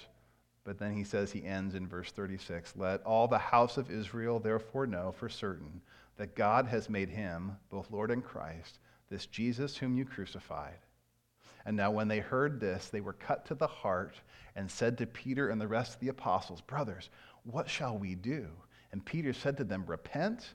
But 0.65 0.79
then 0.79 0.95
he 0.95 1.05
says, 1.05 1.33
he 1.33 1.45
ends 1.45 1.75
in 1.75 1.87
verse 1.87 2.11
36 2.13 2.75
Let 2.77 3.03
all 3.03 3.29
the 3.29 3.39
house 3.39 3.77
of 3.77 3.91
Israel 3.91 4.39
therefore 4.39 4.87
know 4.87 5.13
for 5.13 5.29
certain 5.29 5.83
that 6.17 6.35
God 6.35 6.67
has 6.67 6.89
made 6.89 7.09
him, 7.09 7.57
both 7.71 7.91
Lord 7.91 8.11
and 8.11 8.25
Christ, 8.25 8.79
this 9.11 9.27
Jesus 9.27 9.77
whom 9.77 9.97
you 9.97 10.05
crucified. 10.05 10.79
And 11.67 11.77
now, 11.77 11.91
when 11.91 12.09
they 12.09 12.21
heard 12.21 12.59
this, 12.59 12.89
they 12.89 13.03
were 13.03 13.13
cut 13.13 13.45
to 13.47 13.55
the 13.55 13.67
heart 13.67 14.15
and 14.57 14.71
said 14.71 14.97
to 14.99 15.07
Peter 15.07 15.51
and 15.51 15.61
the 15.61 15.69
rest 15.69 15.95
of 15.95 16.01
the 16.01 16.09
apostles, 16.09 16.63
Brothers, 16.63 17.11
what 17.45 17.69
shall 17.69 17.99
we 17.99 18.15
do? 18.15 18.47
And 18.93 19.05
Peter 19.05 19.33
said 19.33 19.59
to 19.59 19.65
them, 19.65 19.85
Repent 19.87 20.55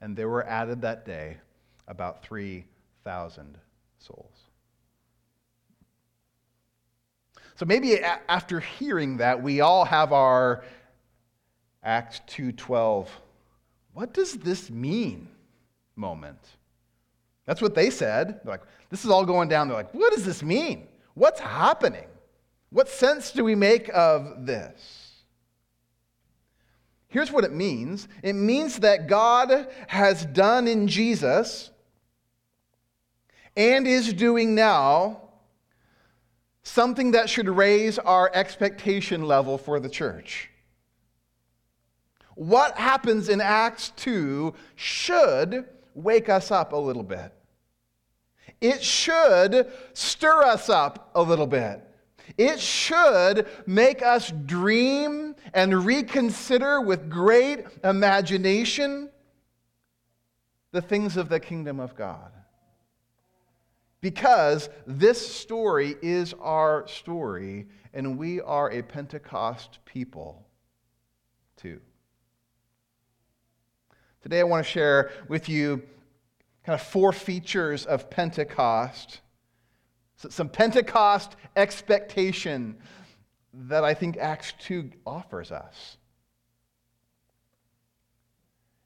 and 0.00 0.16
there 0.16 0.28
were 0.28 0.46
added 0.46 0.82
that 0.82 1.04
day 1.04 1.38
about 1.88 2.22
3,000 2.22 3.58
souls. 3.98 4.46
So 7.56 7.64
maybe 7.64 7.94
a- 7.94 8.20
after 8.28 8.60
hearing 8.60 9.16
that, 9.18 9.42
we 9.42 9.60
all 9.60 9.84
have 9.84 10.12
our 10.12 10.64
Acts 11.82 12.20
2:12. 12.26 13.08
What 13.92 14.12
does 14.12 14.34
this 14.34 14.70
mean 14.70 15.28
moment? 15.94 16.40
That's 17.46 17.62
what 17.62 17.74
they 17.74 17.90
said. 17.90 18.40
They're 18.42 18.52
like, 18.52 18.62
this 18.90 19.04
is 19.04 19.10
all 19.10 19.24
going 19.24 19.48
down. 19.48 19.68
They're 19.68 19.76
like, 19.76 19.94
what 19.94 20.12
does 20.12 20.24
this 20.24 20.42
mean? 20.42 20.88
What's 21.14 21.40
happening? 21.40 22.06
What 22.70 22.88
sense 22.88 23.30
do 23.30 23.44
we 23.44 23.54
make 23.54 23.88
of 23.94 24.44
this? 24.44 25.05
Here's 27.16 27.32
what 27.32 27.44
it 27.44 27.52
means 27.54 28.08
it 28.22 28.34
means 28.34 28.80
that 28.80 29.06
God 29.06 29.68
has 29.86 30.26
done 30.26 30.68
in 30.68 30.86
Jesus 30.86 31.70
and 33.56 33.86
is 33.86 34.12
doing 34.12 34.54
now 34.54 35.22
something 36.62 37.12
that 37.12 37.30
should 37.30 37.48
raise 37.48 37.98
our 37.98 38.30
expectation 38.34 39.22
level 39.22 39.56
for 39.56 39.80
the 39.80 39.88
church. 39.88 40.50
What 42.34 42.76
happens 42.76 43.30
in 43.30 43.40
Acts 43.40 43.94
2 43.96 44.52
should 44.74 45.64
wake 45.94 46.28
us 46.28 46.50
up 46.50 46.74
a 46.74 46.76
little 46.76 47.02
bit. 47.02 47.32
It 48.60 48.82
should 48.82 49.72
stir 49.94 50.42
us 50.42 50.68
up 50.68 51.12
a 51.14 51.22
little 51.22 51.46
bit. 51.46 51.80
It 52.36 52.60
should 52.60 53.46
make 53.66 54.02
us 54.02 54.30
dream 54.44 55.34
and 55.54 55.84
reconsider 55.84 56.80
with 56.80 57.10
great 57.10 57.64
imagination 57.84 59.10
the 60.72 60.82
things 60.82 61.16
of 61.16 61.28
the 61.28 61.40
kingdom 61.40 61.80
of 61.80 61.94
God. 61.94 62.30
Because 64.00 64.68
this 64.86 65.34
story 65.34 65.96
is 66.02 66.34
our 66.40 66.86
story, 66.86 67.66
and 67.94 68.18
we 68.18 68.40
are 68.40 68.70
a 68.70 68.82
Pentecost 68.82 69.78
people 69.84 70.46
too. 71.56 71.80
Today, 74.22 74.40
I 74.40 74.44
want 74.44 74.66
to 74.66 74.70
share 74.70 75.10
with 75.28 75.48
you 75.48 75.82
kind 76.64 76.78
of 76.78 76.82
four 76.82 77.12
features 77.12 77.86
of 77.86 78.10
Pentecost 78.10 79.20
some 80.16 80.48
Pentecost 80.48 81.36
expectation 81.56 82.76
that 83.56 83.84
I 83.84 83.94
think 83.94 84.16
Acts 84.16 84.52
2 84.60 84.90
offers 85.06 85.50
us. 85.50 85.96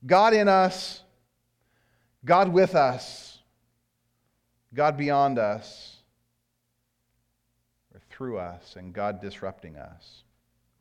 God 0.06 0.32
in 0.32 0.48
us, 0.48 1.02
God 2.24 2.52
with 2.52 2.74
us, 2.74 3.38
God 4.72 4.96
beyond 4.96 5.38
us, 5.38 5.96
or 7.92 8.00
through 8.08 8.38
us, 8.38 8.76
and 8.76 8.92
God 8.92 9.20
disrupting 9.20 9.76
us. 9.76 10.22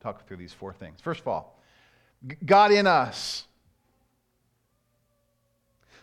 Talk 0.00 0.26
through 0.26 0.38
these 0.38 0.52
four 0.52 0.72
things. 0.72 1.00
First 1.00 1.20
of 1.20 1.28
all, 1.28 1.58
God 2.44 2.72
in 2.72 2.86
us. 2.86 3.46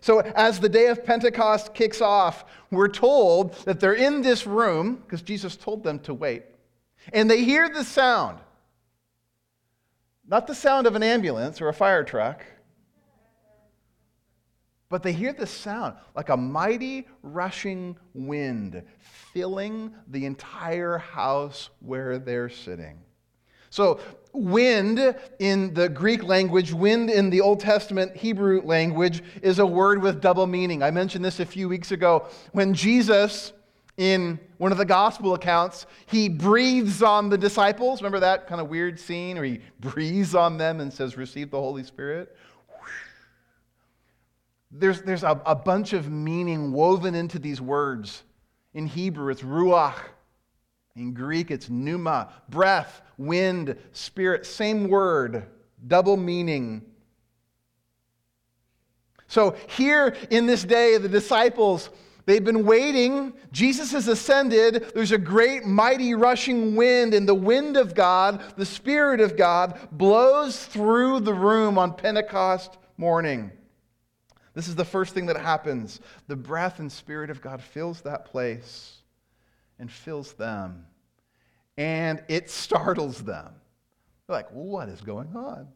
So, 0.02 0.20
as 0.20 0.60
the 0.60 0.70
day 0.70 0.88
of 0.88 1.04
Pentecost 1.04 1.74
kicks 1.74 2.02
off, 2.02 2.46
we're 2.70 2.88
told 2.88 3.54
that 3.66 3.80
they're 3.80 3.94
in 3.94 4.22
this 4.22 4.46
room 4.46 4.96
because 4.96 5.22
Jesus 5.22 5.56
told 5.56 5.84
them 5.84 6.00
to 6.00 6.14
wait. 6.14 6.44
And 7.14 7.30
they 7.30 7.44
hear 7.44 7.70
the 7.70 7.84
sound. 7.84 8.40
Not 10.28 10.48
the 10.48 10.56
sound 10.56 10.88
of 10.88 10.96
an 10.96 11.04
ambulance 11.04 11.62
or 11.62 11.70
a 11.70 11.74
fire 11.74 12.04
truck, 12.04 12.44
but 14.90 15.04
they 15.04 15.14
hear 15.14 15.34
the 15.34 15.48
sound 15.48 15.96
like 16.16 16.30
a 16.30 16.38
mighty 16.38 17.08
rushing 17.22 17.98
wind 18.14 18.84
filling 19.34 19.94
the 20.08 20.26
entire 20.26 20.98
house 20.98 21.70
where 21.80 22.20
they're 22.20 22.50
sitting. 22.50 23.00
So, 23.70 24.00
wind 24.34 25.16
in 25.40 25.74
the 25.74 25.90
Greek 25.90 26.24
language, 26.24 26.72
wind 26.72 27.10
in 27.10 27.30
the 27.30 27.42
Old 27.42 27.60
Testament 27.60 28.16
Hebrew 28.16 28.62
language, 28.64 29.22
is 29.42 29.60
a 29.60 29.66
word 29.66 30.02
with 30.02 30.22
double 30.22 30.48
meaning. 30.48 30.82
I 30.82 30.92
mentioned 30.92 31.24
this 31.24 31.42
a 31.42 31.46
few 31.46 31.68
weeks 31.68 31.92
ago. 31.92 32.28
When 32.54 32.74
Jesus, 32.74 33.52
in 33.98 34.40
one 34.58 34.72
of 34.72 34.78
the 34.78 34.86
gospel 34.86 35.34
accounts, 35.34 35.88
he 36.06 36.30
breathes 36.30 37.02
on 37.02 37.30
the 37.30 37.38
disciples. 37.38 38.02
Remember 38.02 38.20
that 38.20 38.48
kind 38.48 38.62
of 38.62 38.70
weird 38.70 39.00
scene 39.00 39.36
where 39.36 39.46
he 39.46 39.60
breathes 39.80 40.36
on 40.36 40.58
them 40.58 40.80
and 40.80 40.94
says, 40.94 41.18
Receive 41.18 41.50
the 41.50 41.60
Holy 41.60 41.84
Spirit? 41.84 42.36
There's, 44.70 45.02
there's 45.02 45.24
a, 45.24 45.42
a 45.46 45.56
bunch 45.56 45.94
of 45.94 46.12
meaning 46.12 46.72
woven 46.72 47.16
into 47.16 47.40
these 47.40 47.60
words. 47.60 48.24
In 48.74 48.86
Hebrew, 48.86 49.32
it's 49.32 49.42
ruach. 49.42 49.96
In 50.96 51.14
Greek, 51.14 51.52
it's 51.52 51.70
pneuma, 51.70 52.34
breath, 52.50 53.02
wind, 53.18 53.78
spirit, 53.94 54.46
same 54.46 54.90
word, 54.90 55.46
double 55.88 56.18
meaning. 56.18 56.84
So, 59.28 59.56
here 59.68 60.16
in 60.32 60.48
this 60.48 60.64
day, 60.64 60.98
the 60.98 61.10
disciples, 61.10 61.90
they've 62.28 62.44
been 62.44 62.64
waiting. 62.64 63.34
Jesus 63.52 63.92
has 63.94 64.08
ascended. 64.08 64.92
There's 64.94 65.12
a 65.12 65.18
great, 65.18 65.66
mighty, 65.66 66.14
rushing 66.14 66.76
wind, 66.76 67.16
and 67.16 67.28
the 67.28 67.34
wind 67.34 67.76
of 67.76 67.96
God, 67.96 68.44
the 68.56 68.66
Spirit 68.66 69.20
of 69.20 69.36
God, 69.36 69.80
blows 69.92 70.64
through 70.64 71.22
the 71.22 71.34
room 71.34 71.80
on 71.80 71.96
Pentecost 71.96 72.78
morning. 72.98 73.52
This 74.54 74.68
is 74.68 74.76
the 74.76 74.86
first 74.86 75.14
thing 75.14 75.28
that 75.28 75.38
happens. 75.38 76.00
The 76.28 76.36
breath 76.36 76.80
and 76.80 76.92
Spirit 76.92 77.32
of 77.32 77.42
God 77.42 77.62
fills 77.62 78.02
that 78.02 78.26
place 78.26 79.02
and 79.80 79.92
fills 79.92 80.34
them. 80.34 80.86
And 81.78 82.24
it 82.28 82.50
startles 82.50 83.24
them. 83.24 83.54
They're 84.26 84.36
like, 84.36 84.50
what 84.52 84.90
is 84.90 85.02
going 85.02 85.36
on? 85.36 85.68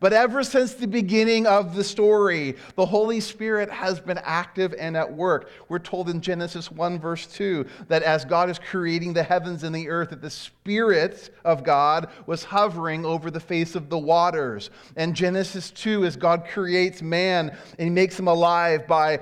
But 0.00 0.12
ever 0.12 0.42
since 0.42 0.74
the 0.74 0.86
beginning 0.86 1.46
of 1.46 1.74
the 1.74 1.84
story, 1.84 2.56
the 2.76 2.86
Holy 2.86 3.20
Spirit 3.20 3.70
has 3.70 4.00
been 4.00 4.18
active 4.22 4.74
and 4.78 4.96
at 4.96 5.12
work. 5.12 5.50
We're 5.68 5.78
told 5.78 6.08
in 6.08 6.20
Genesis 6.20 6.70
1, 6.70 6.98
verse 6.98 7.26
2, 7.26 7.64
that 7.88 8.02
as 8.02 8.24
God 8.24 8.50
is 8.50 8.58
creating 8.58 9.12
the 9.12 9.22
heavens 9.22 9.62
and 9.62 9.74
the 9.74 9.88
earth, 9.88 10.10
that 10.10 10.22
the 10.22 10.30
Spirit 10.30 11.30
of 11.44 11.64
God 11.64 12.08
was 12.26 12.44
hovering 12.44 13.04
over 13.04 13.30
the 13.30 13.40
face 13.40 13.74
of 13.74 13.88
the 13.88 13.98
waters. 13.98 14.70
And 14.96 15.14
Genesis 15.14 15.70
2, 15.70 16.04
as 16.04 16.16
God 16.16 16.46
creates 16.46 17.02
man 17.02 17.56
and 17.78 17.88
he 17.88 17.90
makes 17.90 18.18
him 18.18 18.28
alive 18.28 18.86
by, 18.86 19.20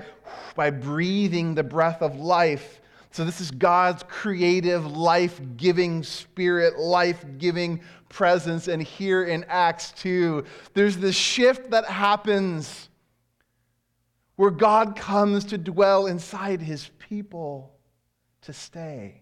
by 0.55 0.69
breathing 0.69 1.55
the 1.55 1.63
breath 1.63 2.01
of 2.01 2.15
life 2.15 2.79
so, 3.13 3.23
this 3.23 3.39
is 3.39 3.51
God's 3.51 4.01
creative, 4.01 4.87
life 4.87 5.39
giving 5.55 6.01
spirit, 6.01 6.79
life 6.79 7.23
giving 7.37 7.81
presence. 8.09 8.67
And 8.67 8.81
here 8.81 9.25
in 9.25 9.45
Acts 9.47 9.91
2, 9.97 10.43
there's 10.73 10.97
this 10.97 11.15
shift 11.15 11.69
that 11.69 11.85
happens 11.85 12.89
where 14.35 14.49
God 14.49 14.95
comes 14.95 15.45
to 15.45 15.59
dwell 15.59 16.07
inside 16.07 16.59
his 16.59 16.89
people 16.97 17.75
to 18.41 18.51
stay. 18.51 19.21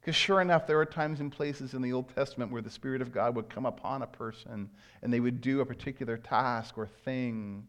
Because 0.00 0.16
sure 0.16 0.40
enough, 0.40 0.66
there 0.66 0.78
are 0.78 0.86
times 0.86 1.20
and 1.20 1.30
places 1.30 1.74
in 1.74 1.82
the 1.82 1.92
Old 1.92 2.08
Testament 2.14 2.50
where 2.50 2.62
the 2.62 2.70
Spirit 2.70 3.02
of 3.02 3.12
God 3.12 3.36
would 3.36 3.50
come 3.50 3.66
upon 3.66 4.00
a 4.00 4.06
person 4.06 4.70
and 5.02 5.12
they 5.12 5.20
would 5.20 5.42
do 5.42 5.60
a 5.60 5.66
particular 5.66 6.16
task 6.16 6.78
or 6.78 6.86
thing. 6.86 7.66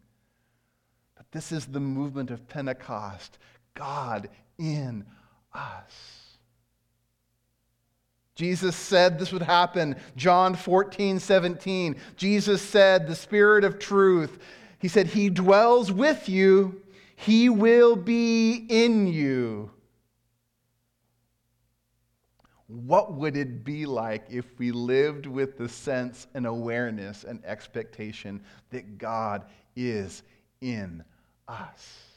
But 1.14 1.30
this 1.30 1.52
is 1.52 1.66
the 1.66 1.78
movement 1.78 2.30
of 2.30 2.48
Pentecost. 2.48 3.38
God 3.74 4.30
in 4.58 5.04
us. 5.52 6.24
Jesus 8.34 8.74
said 8.74 9.18
this 9.18 9.32
would 9.32 9.42
happen. 9.42 9.96
John 10.16 10.54
14, 10.54 11.20
17. 11.20 11.96
Jesus 12.16 12.60
said, 12.60 13.06
The 13.06 13.14
Spirit 13.14 13.64
of 13.64 13.78
truth, 13.78 14.38
He 14.78 14.88
said, 14.88 15.06
He 15.06 15.30
dwells 15.30 15.92
with 15.92 16.28
you, 16.28 16.82
He 17.16 17.48
will 17.48 17.94
be 17.94 18.66
in 18.68 19.06
you. 19.06 19.70
What 22.66 23.12
would 23.12 23.36
it 23.36 23.62
be 23.62 23.86
like 23.86 24.24
if 24.30 24.58
we 24.58 24.72
lived 24.72 25.26
with 25.26 25.56
the 25.56 25.68
sense 25.68 26.26
and 26.34 26.46
awareness 26.46 27.22
and 27.22 27.44
expectation 27.44 28.42
that 28.70 28.98
God 28.98 29.44
is 29.76 30.22
in 30.60 31.04
us? 31.46 32.13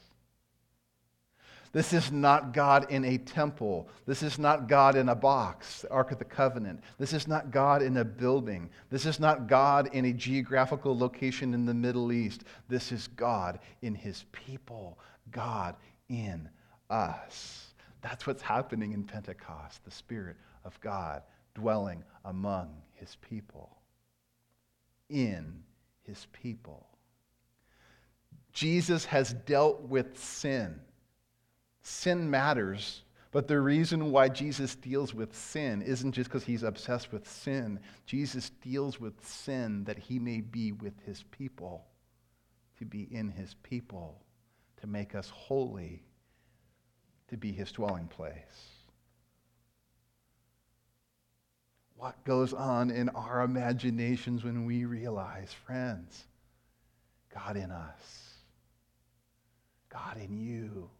This 1.78 1.92
is 1.92 2.10
not 2.10 2.52
God 2.52 2.90
in 2.90 3.04
a 3.04 3.18
temple. 3.18 3.88
This 4.04 4.24
is 4.24 4.36
not 4.36 4.66
God 4.66 4.96
in 4.96 5.10
a 5.10 5.14
box, 5.14 5.82
the 5.82 5.90
Ark 5.92 6.10
of 6.10 6.18
the 6.18 6.24
Covenant. 6.24 6.80
This 6.98 7.12
is 7.12 7.28
not 7.28 7.52
God 7.52 7.82
in 7.82 7.98
a 7.98 8.04
building. 8.04 8.68
This 8.90 9.06
is 9.06 9.20
not 9.20 9.46
God 9.46 9.88
in 9.92 10.06
a 10.06 10.12
geographical 10.12 10.98
location 10.98 11.54
in 11.54 11.66
the 11.66 11.74
Middle 11.74 12.10
East. 12.10 12.42
This 12.68 12.90
is 12.90 13.06
God 13.06 13.60
in 13.80 13.94
his 13.94 14.24
people, 14.32 14.98
God 15.30 15.76
in 16.08 16.48
us. 16.90 17.68
That's 18.02 18.26
what's 18.26 18.42
happening 18.42 18.90
in 18.90 19.04
Pentecost, 19.04 19.84
the 19.84 19.92
Spirit 19.92 20.34
of 20.64 20.80
God 20.80 21.22
dwelling 21.54 22.02
among 22.24 22.74
his 22.94 23.16
people, 23.20 23.70
in 25.08 25.62
his 26.02 26.26
people. 26.32 26.88
Jesus 28.52 29.04
has 29.04 29.32
dealt 29.32 29.82
with 29.82 30.18
sin 30.18 30.80
sin 31.88 32.30
matters, 32.30 33.02
but 33.30 33.48
the 33.48 33.60
reason 33.60 34.10
why 34.10 34.28
Jesus 34.28 34.74
deals 34.74 35.14
with 35.14 35.34
sin 35.36 35.82
isn't 35.82 36.12
just 36.12 36.30
because 36.30 36.44
he's 36.44 36.62
obsessed 36.62 37.12
with 37.12 37.28
sin. 37.28 37.80
Jesus 38.06 38.50
deals 38.62 39.00
with 39.00 39.26
sin 39.26 39.84
that 39.84 39.98
he 39.98 40.18
may 40.18 40.40
be 40.40 40.72
with 40.72 40.94
his 41.04 41.24
people, 41.30 41.86
to 42.78 42.84
be 42.84 43.08
in 43.10 43.30
his 43.30 43.54
people, 43.62 44.22
to 44.80 44.86
make 44.86 45.14
us 45.14 45.30
holy, 45.30 46.02
to 47.28 47.36
be 47.36 47.52
his 47.52 47.72
dwelling 47.72 48.06
place. 48.06 48.36
What 51.96 52.22
goes 52.24 52.52
on 52.54 52.90
in 52.90 53.08
our 53.10 53.42
imaginations 53.42 54.44
when 54.44 54.64
we 54.64 54.84
realize, 54.84 55.52
friends, 55.52 56.26
God 57.34 57.56
in 57.56 57.72
us, 57.72 58.34
God 59.90 60.16
in 60.16 60.38
you 60.38 60.90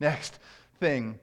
Next 0.00 0.38
thing 0.78 1.18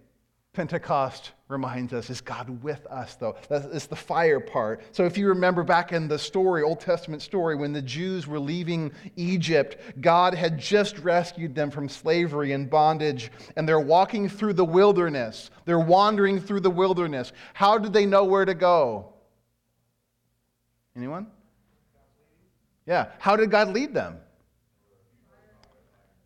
Pentecost 0.53 1.31
reminds 1.47 1.93
us 1.93 2.11
is 2.11 2.21
God 2.21 2.61
with 2.61 2.85
us, 2.85 3.15
though. 3.15 3.35
That's 3.49 3.87
the 3.87 3.95
fire 3.95 4.39
part. 4.39 4.83
So, 4.91 5.03
if 5.03 5.17
you 5.17 5.27
remember 5.27 5.63
back 5.63 5.91
in 5.91 6.07
the 6.07 6.19
story, 6.19 6.61
Old 6.61 6.79
Testament 6.79 7.23
story, 7.23 7.55
when 7.55 7.73
the 7.73 7.81
Jews 7.81 8.27
were 8.27 8.39
leaving 8.39 8.91
Egypt, 9.15 9.77
God 9.99 10.35
had 10.35 10.59
just 10.59 10.99
rescued 10.99 11.55
them 11.55 11.71
from 11.71 11.89
slavery 11.89 12.51
and 12.51 12.69
bondage, 12.69 13.31
and 13.57 13.67
they're 13.67 13.79
walking 13.79 14.29
through 14.29 14.53
the 14.53 14.65
wilderness. 14.65 15.49
They're 15.65 15.79
wandering 15.79 16.39
through 16.39 16.59
the 16.59 16.69
wilderness. 16.69 17.33
How 17.55 17.79
did 17.79 17.91
they 17.91 18.05
know 18.05 18.23
where 18.23 18.45
to 18.45 18.53
go? 18.53 19.13
Anyone? 20.95 21.25
Yeah. 22.85 23.07
How 23.17 23.35
did 23.35 23.49
God 23.49 23.69
lead 23.69 23.95
them? 23.95 24.17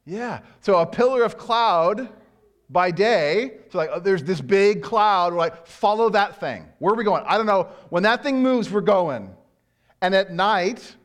Yeah. 0.05 0.39
So, 0.60 0.79
a 0.79 0.86
pillar 0.86 1.23
of 1.23 1.38
cloud 1.38 2.10
by 2.69 2.91
day. 2.91 3.58
So, 3.71 3.77
like, 3.77 3.89
oh, 3.91 3.99
there's 3.99 4.23
this 4.23 4.41
big 4.41 4.82
cloud. 4.82 5.34
We're 5.34 5.39
like, 5.39 5.67
follow 5.67 6.10
that 6.10 6.39
thing. 6.39 6.65
Where 6.80 6.93
are 6.93 6.97
we 6.97 7.03
going? 7.03 7.23
I 7.25 7.38
don't 7.38 7.45
know. 7.45 7.69
When 7.89 8.03
that 8.03 8.23
thing 8.23 8.41
moves, 8.41 8.69
we're 8.69 8.82
going. 8.82 9.34
And 10.01 10.13
at 10.13 10.32
night, 10.32 10.95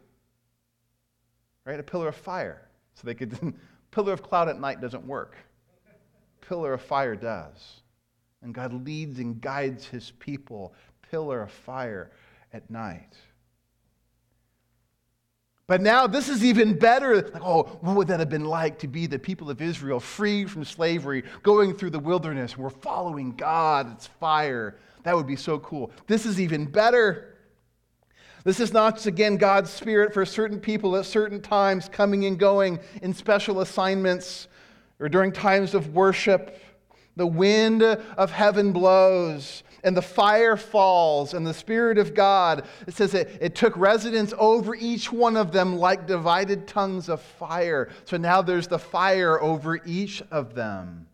right, 1.64 1.78
a 1.78 1.82
pillar 1.82 2.08
of 2.08 2.16
fire. 2.16 2.68
So 2.94 3.02
they 3.04 3.14
could, 3.14 3.54
pillar 3.90 4.12
of 4.12 4.22
cloud 4.22 4.48
at 4.48 4.60
night 4.60 4.80
doesn't 4.80 5.06
work. 5.06 5.36
Pillar 6.40 6.74
of 6.74 6.82
fire 6.82 7.16
does. 7.16 7.82
And 8.42 8.52
God 8.52 8.72
leads 8.84 9.18
and 9.18 9.40
guides 9.40 9.86
his 9.86 10.10
people, 10.18 10.74
pillar 11.10 11.42
of 11.42 11.52
fire 11.52 12.10
at 12.52 12.68
night. 12.70 13.16
But 15.72 15.80
now 15.80 16.06
this 16.06 16.28
is 16.28 16.44
even 16.44 16.78
better. 16.78 17.22
Like, 17.22 17.42
oh, 17.42 17.62
what 17.80 17.96
would 17.96 18.08
that 18.08 18.20
have 18.20 18.28
been 18.28 18.44
like 18.44 18.78
to 18.80 18.86
be 18.86 19.06
the 19.06 19.18
people 19.18 19.48
of 19.48 19.62
Israel, 19.62 20.00
free 20.00 20.44
from 20.44 20.66
slavery, 20.66 21.24
going 21.42 21.72
through 21.72 21.88
the 21.88 21.98
wilderness? 21.98 22.58
We're 22.58 22.68
following 22.68 23.34
God. 23.36 23.90
It's 23.92 24.06
fire. 24.06 24.76
That 25.04 25.16
would 25.16 25.26
be 25.26 25.34
so 25.34 25.58
cool. 25.60 25.90
This 26.06 26.26
is 26.26 26.38
even 26.38 26.66
better. 26.66 27.38
This 28.44 28.60
is 28.60 28.74
not 28.74 29.06
again, 29.06 29.38
God's 29.38 29.70
Spirit 29.70 30.12
for 30.12 30.26
certain 30.26 30.60
people 30.60 30.94
at 30.94 31.06
certain 31.06 31.40
times 31.40 31.88
coming 31.88 32.26
and 32.26 32.38
going 32.38 32.78
in 33.00 33.14
special 33.14 33.62
assignments 33.62 34.48
or 35.00 35.08
during 35.08 35.32
times 35.32 35.72
of 35.72 35.94
worship. 35.94 36.60
The 37.16 37.26
wind 37.26 37.82
of 37.82 38.30
heaven 38.30 38.72
blows 38.72 39.62
and 39.84 39.96
the 39.96 40.02
fire 40.02 40.56
falls 40.56 41.34
and 41.34 41.46
the 41.46 41.54
Spirit 41.54 41.98
of 41.98 42.14
God, 42.14 42.66
it 42.86 42.94
says 42.94 43.14
it, 43.14 43.38
it 43.40 43.54
took 43.54 43.76
residence 43.76 44.32
over 44.38 44.74
each 44.74 45.12
one 45.12 45.36
of 45.36 45.52
them 45.52 45.76
like 45.76 46.06
divided 46.06 46.66
tongues 46.66 47.08
of 47.08 47.20
fire. 47.20 47.88
So 48.04 48.16
now 48.16 48.42
there's 48.42 48.68
the 48.68 48.78
fire 48.78 49.40
over 49.40 49.80
each 49.84 50.22
of 50.30 50.54
them. 50.54 51.08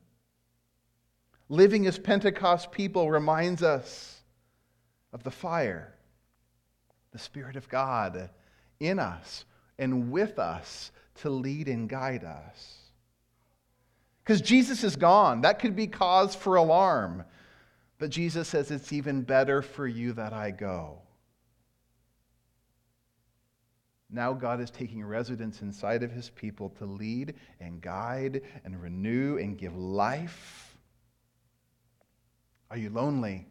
Living 1.48 1.86
as 1.86 1.98
Pentecost 1.98 2.70
people 2.70 3.10
reminds 3.10 3.62
us 3.62 4.20
of 5.12 5.22
the 5.22 5.30
fire 5.30 5.94
the 7.10 7.18
Spirit 7.18 7.56
of 7.56 7.68
God 7.68 8.28
in 8.80 8.98
us 8.98 9.44
and 9.78 10.10
with 10.10 10.38
us 10.38 10.92
to 11.16 11.30
lead 11.30 11.66
and 11.68 11.88
guide 11.88 12.22
us. 12.22 12.76
Because 14.22 14.40
Jesus 14.42 14.84
is 14.84 14.96
gone. 14.96 15.40
That 15.40 15.58
could 15.58 15.74
be 15.74 15.86
cause 15.86 16.34
for 16.34 16.56
alarm. 16.56 17.24
But 17.98 18.10
Jesus 18.10 18.48
says 18.48 18.70
it's 18.70 18.92
even 18.92 19.22
better 19.22 19.60
for 19.60 19.86
you 19.86 20.12
that 20.12 20.32
I 20.32 20.52
go. 20.52 21.02
Now 24.10 24.32
God 24.32 24.60
is 24.60 24.70
taking 24.70 25.04
residence 25.04 25.60
inside 25.60 26.02
of 26.02 26.12
his 26.12 26.30
people 26.30 26.70
to 26.78 26.86
lead 26.86 27.34
and 27.60 27.82
guide 27.82 28.42
and 28.64 28.80
renew 28.80 29.36
and 29.36 29.58
give 29.58 29.76
life. 29.76 30.76
Are 32.70 32.78
you 32.78 32.90
lonely? 32.90 33.46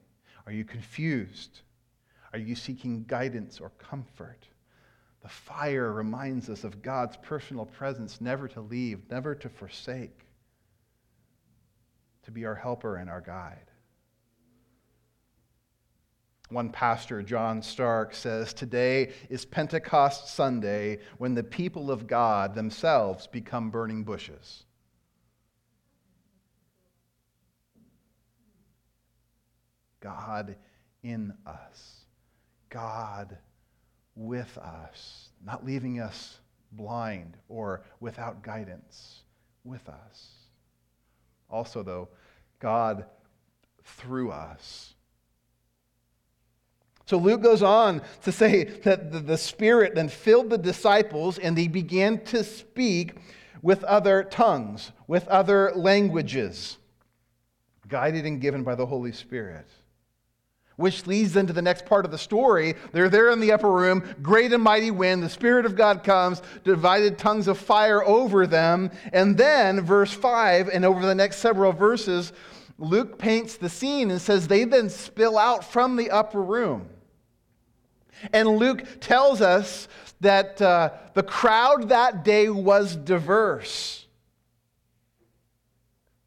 Are 0.46 0.52
you 0.52 0.64
confused? 0.64 1.62
Are 2.34 2.40
you 2.40 2.56
seeking 2.56 3.04
guidance 3.04 3.60
or 3.60 3.70
comfort? 3.78 4.48
The 5.22 5.30
fire 5.30 5.92
reminds 5.92 6.50
us 6.50 6.64
of 6.64 6.82
God's 6.82 7.18
personal 7.18 7.66
presence, 7.66 8.22
never 8.22 8.48
to 8.50 8.62
leave, 8.62 9.10
never 9.10 9.36
to 9.36 9.50
forsake, 9.50 10.26
to 12.24 12.32
be 12.32 12.46
our 12.46 12.56
helper 12.56 12.96
and 12.96 13.10
our 13.10 13.22
guide. 13.22 13.72
One 16.50 16.70
pastor, 16.70 17.22
John 17.22 17.62
Stark, 17.62 18.14
says 18.16 18.54
Today 18.54 19.12
is 19.30 19.44
Pentecost 19.44 20.34
Sunday 20.34 21.00
when 21.18 21.34
the 21.34 21.44
people 21.44 21.92
of 21.92 22.08
God 22.08 22.56
themselves 22.56 23.28
become 23.28 23.70
burning 23.70 24.04
bushes. 24.04 24.64
God 30.00 30.56
in 31.04 31.34
us. 31.46 32.06
God 32.70 33.38
with 34.16 34.58
us, 34.58 35.30
not 35.44 35.66
leaving 35.66 36.00
us 36.00 36.40
blind 36.72 37.38
or 37.50 37.84
without 38.00 38.42
guidance, 38.42 39.22
with 39.64 39.88
us. 39.90 40.32
Also, 41.50 41.84
though, 41.84 42.10
God 42.60 43.06
through 43.84 44.32
us. 44.32 44.94
So 47.08 47.18
Luke 47.18 47.42
goes 47.42 47.64
on 47.64 48.02
to 48.24 48.32
say 48.32 48.66
that 48.66 49.26
the 49.26 49.38
Spirit 49.38 49.96
then 49.96 50.10
filled 50.10 50.50
the 50.50 50.58
disciples 50.58 51.40
and 51.40 51.58
they 51.58 51.68
began 51.68 52.24
to 52.26 52.44
speak 52.44 53.16
with 53.62 53.84
other 53.86 54.24
tongues, 54.24 54.92
with 55.08 55.28
other 55.30 55.72
languages, 55.74 56.78
guided 57.88 58.26
and 58.26 58.42
given 58.42 58.64
by 58.64 58.76
the 58.76 58.86
Holy 58.86 59.14
Spirit 59.14 59.68
which 60.78 61.08
leads 61.08 61.36
into 61.36 61.54
the 61.54 61.62
next 61.62 61.86
part 61.86 62.06
of 62.06 62.12
the 62.12 62.18
story. 62.18 62.76
They're 62.92 63.10
there 63.10 63.32
in 63.32 63.40
the 63.40 63.52
upper 63.52 63.72
room, 63.72 64.04
great 64.22 64.54
and 64.54 64.64
mighty 64.64 64.92
wind. 64.92 65.22
The 65.22 65.30
Spirit 65.30 65.66
of 65.66 65.76
God 65.76 66.04
comes, 66.04 66.42
divided 66.64 67.18
tongues 67.18 67.48
of 67.48 67.58
fire 67.58 68.04
over 68.04 68.48
them. 68.48 68.92
And 69.12 69.36
then, 69.36 69.82
verse 69.82 70.14
5, 70.14 70.70
and 70.70 70.86
over 70.86 71.06
the 71.06 71.16
next 71.16 71.38
several 71.38 71.74
verses, 71.74 72.32
Luke 72.78 73.18
paints 73.18 73.58
the 73.58 73.70
scene 73.70 74.12
and 74.12 74.22
says 74.22 74.48
they 74.48 74.64
then 74.64 74.90
spill 74.90 75.38
out 75.38 75.66
from 75.66 75.96
the 75.96 76.12
upper 76.12 76.42
room. 76.42 76.90
And 78.34 78.48
Luke 78.48 78.84
tells 79.00 79.42
us 79.42 79.88
that 80.22 80.62
uh, 80.62 80.92
the 81.14 81.24
crowd 81.24 81.90
that 81.90 82.24
day 82.24 82.50
was 82.50 82.96
diverse. 82.96 84.06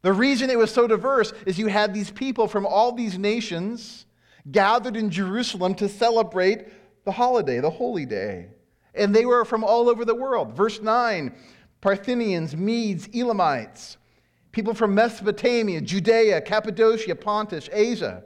The 0.01 0.13
reason 0.13 0.49
it 0.49 0.57
was 0.57 0.71
so 0.71 0.87
diverse 0.87 1.33
is 1.45 1.59
you 1.59 1.67
had 1.67 1.93
these 1.93 2.09
people 2.09 2.47
from 2.47 2.65
all 2.65 2.91
these 2.91 3.17
nations 3.17 4.05
gathered 4.49 4.95
in 4.95 5.09
Jerusalem 5.09 5.75
to 5.75 5.87
celebrate 5.87 6.67
the 7.03 7.11
holiday, 7.11 7.59
the 7.59 7.69
holy 7.69 8.05
day. 8.05 8.47
And 8.95 9.15
they 9.15 9.25
were 9.25 9.45
from 9.45 9.63
all 9.63 9.89
over 9.89 10.03
the 10.05 10.15
world. 10.15 10.53
Verse 10.53 10.81
9 10.81 11.35
Parthians, 11.81 12.55
Medes, 12.55 13.09
Elamites, 13.13 13.97
people 14.51 14.73
from 14.73 14.93
Mesopotamia, 14.93 15.81
Judea, 15.81 16.41
Cappadocia, 16.41 17.15
Pontus, 17.15 17.69
Asia. 17.71 18.23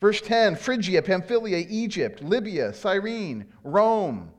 Verse 0.00 0.20
10 0.20 0.56
Phrygia, 0.56 1.02
Pamphylia, 1.02 1.66
Egypt, 1.68 2.22
Libya, 2.22 2.72
Cyrene, 2.72 3.46
Rome. 3.62 4.30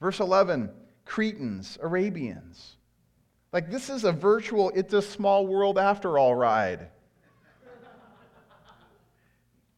Verse 0.00 0.20
11 0.20 0.70
Cretans, 1.04 1.78
Arabians. 1.80 2.76
Like 3.52 3.70
this 3.70 3.88
is 3.88 4.04
a 4.04 4.12
virtual, 4.12 4.70
it's 4.74 4.92
a 4.92 5.00
small 5.00 5.46
world 5.46 5.78
after 5.78 6.18
all 6.18 6.34
ride. 6.34 6.88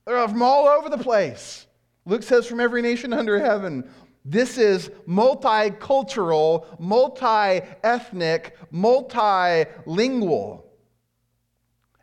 They're 0.06 0.26
from 0.26 0.42
all 0.42 0.66
over 0.66 0.88
the 0.88 0.98
place. 0.98 1.66
Luke 2.06 2.22
says, 2.22 2.46
from 2.46 2.60
every 2.60 2.80
nation 2.80 3.12
under 3.12 3.38
heaven. 3.38 3.88
This 4.24 4.56
is 4.56 4.90
multicultural, 5.06 6.64
multi 6.80 7.66
ethnic, 7.84 8.56
multilingual. 8.72 10.62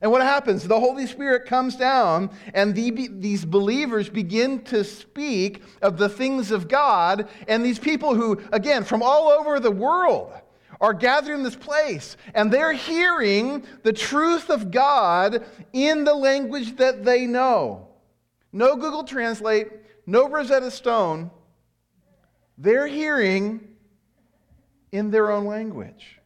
And 0.05 0.11
what 0.11 0.21
happens? 0.21 0.67
The 0.67 0.79
Holy 0.79 1.07
Spirit 1.07 1.47
comes 1.47 1.75
down, 1.75 2.29
and 2.53 2.75
the, 2.75 3.09
these 3.11 3.43
believers 3.43 4.07
begin 4.07 4.61
to 4.65 4.83
speak 4.83 5.63
of 5.81 5.97
the 5.97 6.09
things 6.09 6.51
of 6.51 6.67
God. 6.67 7.27
And 7.47 7.65
these 7.65 7.79
people 7.79 8.13
who, 8.13 8.39
again, 8.51 8.83
from 8.83 9.01
all 9.01 9.29
over 9.29 9.59
the 9.59 9.71
world, 9.71 10.31
are 10.79 10.93
gathered 10.93 11.33
in 11.33 11.41
this 11.41 11.55
place, 11.55 12.17
and 12.35 12.53
they're 12.53 12.73
hearing 12.73 13.65
the 13.81 13.93
truth 13.93 14.51
of 14.51 14.69
God 14.69 15.43
in 15.73 16.03
the 16.03 16.13
language 16.13 16.75
that 16.75 17.03
they 17.03 17.25
know. 17.25 17.87
No 18.53 18.75
Google 18.75 19.05
Translate, 19.05 19.69
no 20.05 20.29
Rosetta 20.29 20.69
Stone. 20.69 21.31
They're 22.59 22.85
hearing 22.85 23.69
in 24.91 25.09
their 25.09 25.31
own 25.31 25.45
language. 25.45 26.19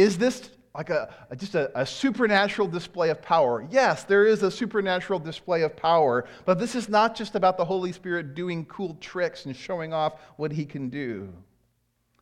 Is 0.00 0.16
this 0.16 0.50
like 0.74 0.88
a, 0.88 1.12
just 1.36 1.54
a, 1.54 1.78
a, 1.78 1.84
supernatural 1.84 2.68
display 2.68 3.10
of 3.10 3.20
power? 3.20 3.66
Yes, 3.70 4.04
there 4.04 4.24
is 4.24 4.42
a 4.42 4.50
supernatural 4.50 5.18
display 5.18 5.60
of 5.60 5.76
power, 5.76 6.26
but 6.46 6.58
this 6.58 6.74
is 6.74 6.88
not 6.88 7.14
just 7.14 7.34
about 7.34 7.58
the 7.58 7.64
Holy 7.64 7.92
Spirit 7.92 8.34
doing 8.34 8.64
cool 8.64 8.96
tricks 8.98 9.44
and 9.44 9.54
showing 9.54 9.92
off 9.92 10.14
what 10.36 10.52
he 10.52 10.64
can 10.64 10.88
do. 10.88 11.30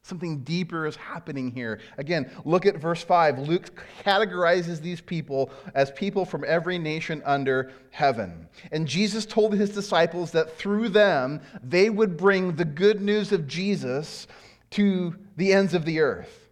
Something 0.03 0.39
deeper 0.39 0.87
is 0.87 0.97
happening 0.97 1.53
here. 1.53 1.79
Again, 1.99 2.33
look 2.45 2.67
at 2.67 2.79
verse 2.79 3.05
5. 3.05 3.41
Luke 3.41 3.81
categorizes 4.03 4.81
these 4.81 5.01
people 5.01 5.53
as 5.75 5.93
people 5.93 6.25
from 6.25 6.45
every 6.47 6.79
nation 6.79 7.23
under 7.25 7.71
heaven. 7.91 8.49
And 8.73 8.89
Jesus 8.89 9.25
told 9.25 9.55
his 9.55 9.71
disciples 9.71 10.33
that 10.33 10.57
through 10.57 10.89
them, 10.89 11.43
they 11.63 11.91
would 11.91 12.17
bring 12.17 12.57
the 12.57 12.65
good 12.65 13.03
news 13.03 13.31
of 13.31 13.47
Jesus 13.47 14.27
to 14.71 15.15
the 15.37 15.53
ends 15.53 15.75
of 15.75 15.85
the 15.85 16.01
earth. 16.01 16.48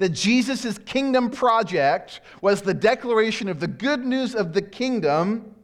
That 0.00 0.10
Jesus' 0.10 0.76
kingdom 0.78 1.30
project 1.30 2.20
was 2.42 2.60
the 2.60 2.74
declaration 2.74 3.48
of 3.48 3.60
the 3.60 3.68
good 3.68 4.04
news 4.04 4.34
of 4.34 4.52
the 4.52 4.62
kingdom 4.62 5.54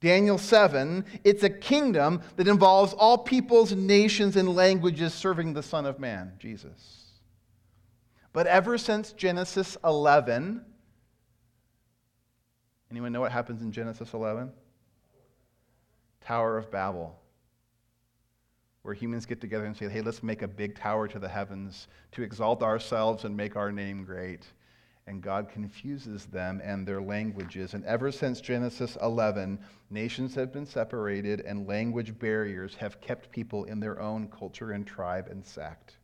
Daniel 0.00 0.38
7, 0.38 1.04
it's 1.24 1.42
a 1.42 1.50
kingdom 1.50 2.22
that 2.36 2.46
involves 2.46 2.92
all 2.92 3.18
peoples, 3.18 3.72
nations, 3.72 4.36
and 4.36 4.54
languages 4.54 5.12
serving 5.12 5.54
the 5.54 5.62
Son 5.62 5.86
of 5.86 5.98
Man, 5.98 6.32
Jesus. 6.38 7.06
But 8.32 8.46
ever 8.46 8.78
since 8.78 9.12
Genesis 9.12 9.76
11, 9.82 10.64
anyone 12.92 13.10
know 13.10 13.20
what 13.20 13.32
happens 13.32 13.60
in 13.60 13.72
Genesis 13.72 14.12
11? 14.14 14.52
Tower 16.20 16.58
of 16.58 16.70
Babel, 16.70 17.18
where 18.88 18.94
humans 18.94 19.26
get 19.26 19.38
together 19.38 19.66
and 19.66 19.76
say, 19.76 19.86
hey, 19.86 20.00
let's 20.00 20.22
make 20.22 20.40
a 20.40 20.48
big 20.48 20.74
tower 20.74 21.06
to 21.06 21.18
the 21.18 21.28
heavens 21.28 21.88
to 22.10 22.22
exalt 22.22 22.62
ourselves 22.62 23.24
and 23.24 23.36
make 23.36 23.54
our 23.54 23.70
name 23.70 24.02
great 24.02 24.46
and 25.06 25.20
God 25.22 25.50
confuses 25.50 26.24
them 26.24 26.60
and 26.64 26.86
their 26.86 27.02
languages. 27.02 27.74
And 27.74 27.84
ever 27.84 28.10
since 28.10 28.40
Genesis 28.40 28.96
11, 29.02 29.58
nations 29.90 30.34
have 30.36 30.52
been 30.52 30.64
separated 30.64 31.40
and 31.40 31.66
language 31.66 32.18
barriers 32.18 32.74
have 32.76 33.00
kept 33.02 33.30
people 33.30 33.64
in 33.64 33.78
their 33.78 34.00
own 34.00 34.28
culture 34.28 34.72
and 34.72 34.86
tribe 34.86 35.28
and 35.30 35.44
sect. 35.44 35.96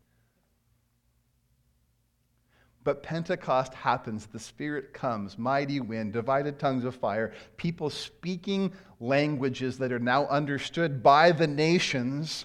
But 2.83 3.03
Pentecost 3.03 3.73
happens. 3.73 4.27
The 4.27 4.38
Spirit 4.38 4.92
comes, 4.92 5.38
mighty 5.38 5.81
wind, 5.81 6.12
divided 6.12 6.59
tongues 6.59 6.85
of 6.85 6.94
fire, 6.94 7.33
people 7.57 7.88
speaking 7.88 8.73
languages 9.01 9.79
that 9.79 9.92
are 9.92 9.99
now 9.99 10.27
understood 10.27 11.03
by 11.03 11.33
the 11.33 11.47
nations. 11.47 12.44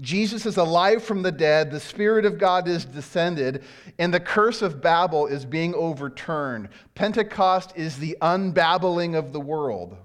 Jesus 0.00 0.46
is 0.46 0.56
alive 0.56 1.04
from 1.04 1.22
the 1.22 1.32
dead, 1.32 1.70
the 1.70 1.78
Spirit 1.78 2.24
of 2.24 2.38
God 2.38 2.66
is 2.66 2.84
descended, 2.84 3.62
and 3.98 4.12
the 4.12 4.20
curse 4.20 4.62
of 4.62 4.80
Babel 4.80 5.26
is 5.26 5.44
being 5.44 5.74
overturned. 5.74 6.70
Pentecost 6.94 7.72
is 7.76 7.98
the 7.98 8.16
unbabbling 8.20 9.14
of 9.14 9.32
the 9.32 9.40
world. 9.40 9.96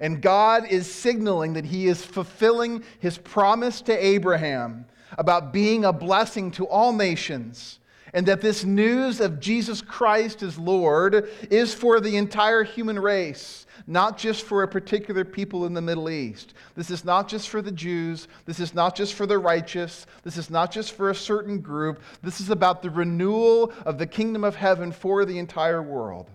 And 0.00 0.22
God 0.22 0.66
is 0.70 0.92
signaling 0.92 1.54
that 1.54 1.64
He 1.64 1.86
is 1.86 2.04
fulfilling 2.04 2.84
His 3.00 3.18
promise 3.18 3.80
to 3.82 3.92
Abraham 3.92 4.86
about 5.18 5.52
being 5.52 5.84
a 5.84 5.92
blessing 5.92 6.50
to 6.52 6.66
all 6.66 6.92
nations 6.92 7.78
and 8.16 8.24
that 8.24 8.40
this 8.40 8.64
news 8.64 9.20
of 9.20 9.38
Jesus 9.40 9.82
Christ 9.82 10.42
as 10.42 10.58
Lord 10.58 11.28
is 11.50 11.74
for 11.74 12.00
the 12.00 12.16
entire 12.16 12.64
human 12.64 12.98
race, 12.98 13.66
not 13.86 14.16
just 14.16 14.44
for 14.44 14.62
a 14.62 14.68
particular 14.68 15.22
people 15.22 15.66
in 15.66 15.74
the 15.74 15.82
Middle 15.82 16.08
East. 16.08 16.54
This 16.74 16.90
is 16.90 17.04
not 17.04 17.28
just 17.28 17.50
for 17.50 17.60
the 17.60 17.70
Jews. 17.70 18.26
This 18.46 18.58
is 18.58 18.72
not 18.72 18.96
just 18.96 19.12
for 19.12 19.26
the 19.26 19.36
righteous. 19.36 20.06
This 20.22 20.38
is 20.38 20.48
not 20.48 20.72
just 20.72 20.92
for 20.92 21.10
a 21.10 21.14
certain 21.14 21.60
group. 21.60 22.00
This 22.22 22.40
is 22.40 22.48
about 22.48 22.80
the 22.80 22.88
renewal 22.88 23.70
of 23.84 23.98
the 23.98 24.06
kingdom 24.06 24.44
of 24.44 24.56
heaven 24.56 24.92
for 24.92 25.26
the 25.26 25.38
entire 25.38 25.82
world. 25.82 26.30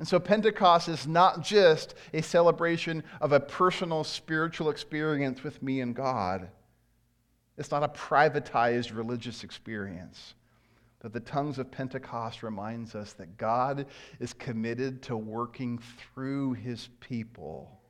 And 0.00 0.08
so 0.08 0.18
Pentecost 0.18 0.88
is 0.88 1.06
not 1.06 1.40
just 1.44 1.94
a 2.12 2.20
celebration 2.20 3.04
of 3.20 3.30
a 3.30 3.38
personal 3.38 4.02
spiritual 4.02 4.70
experience 4.70 5.44
with 5.44 5.62
me 5.62 5.80
and 5.82 5.94
God. 5.94 6.48
It's 7.58 7.70
not 7.70 7.82
a 7.82 7.88
privatized 7.88 8.94
religious 8.94 9.44
experience. 9.44 10.34
But 11.00 11.12
the 11.12 11.20
tongues 11.20 11.58
of 11.58 11.70
Pentecost 11.70 12.42
reminds 12.42 12.94
us 12.94 13.12
that 13.14 13.36
God 13.36 13.86
is 14.18 14.32
committed 14.32 15.02
to 15.02 15.16
working 15.16 15.78
through 15.78 16.54
his 16.54 16.88
people, 17.00 17.80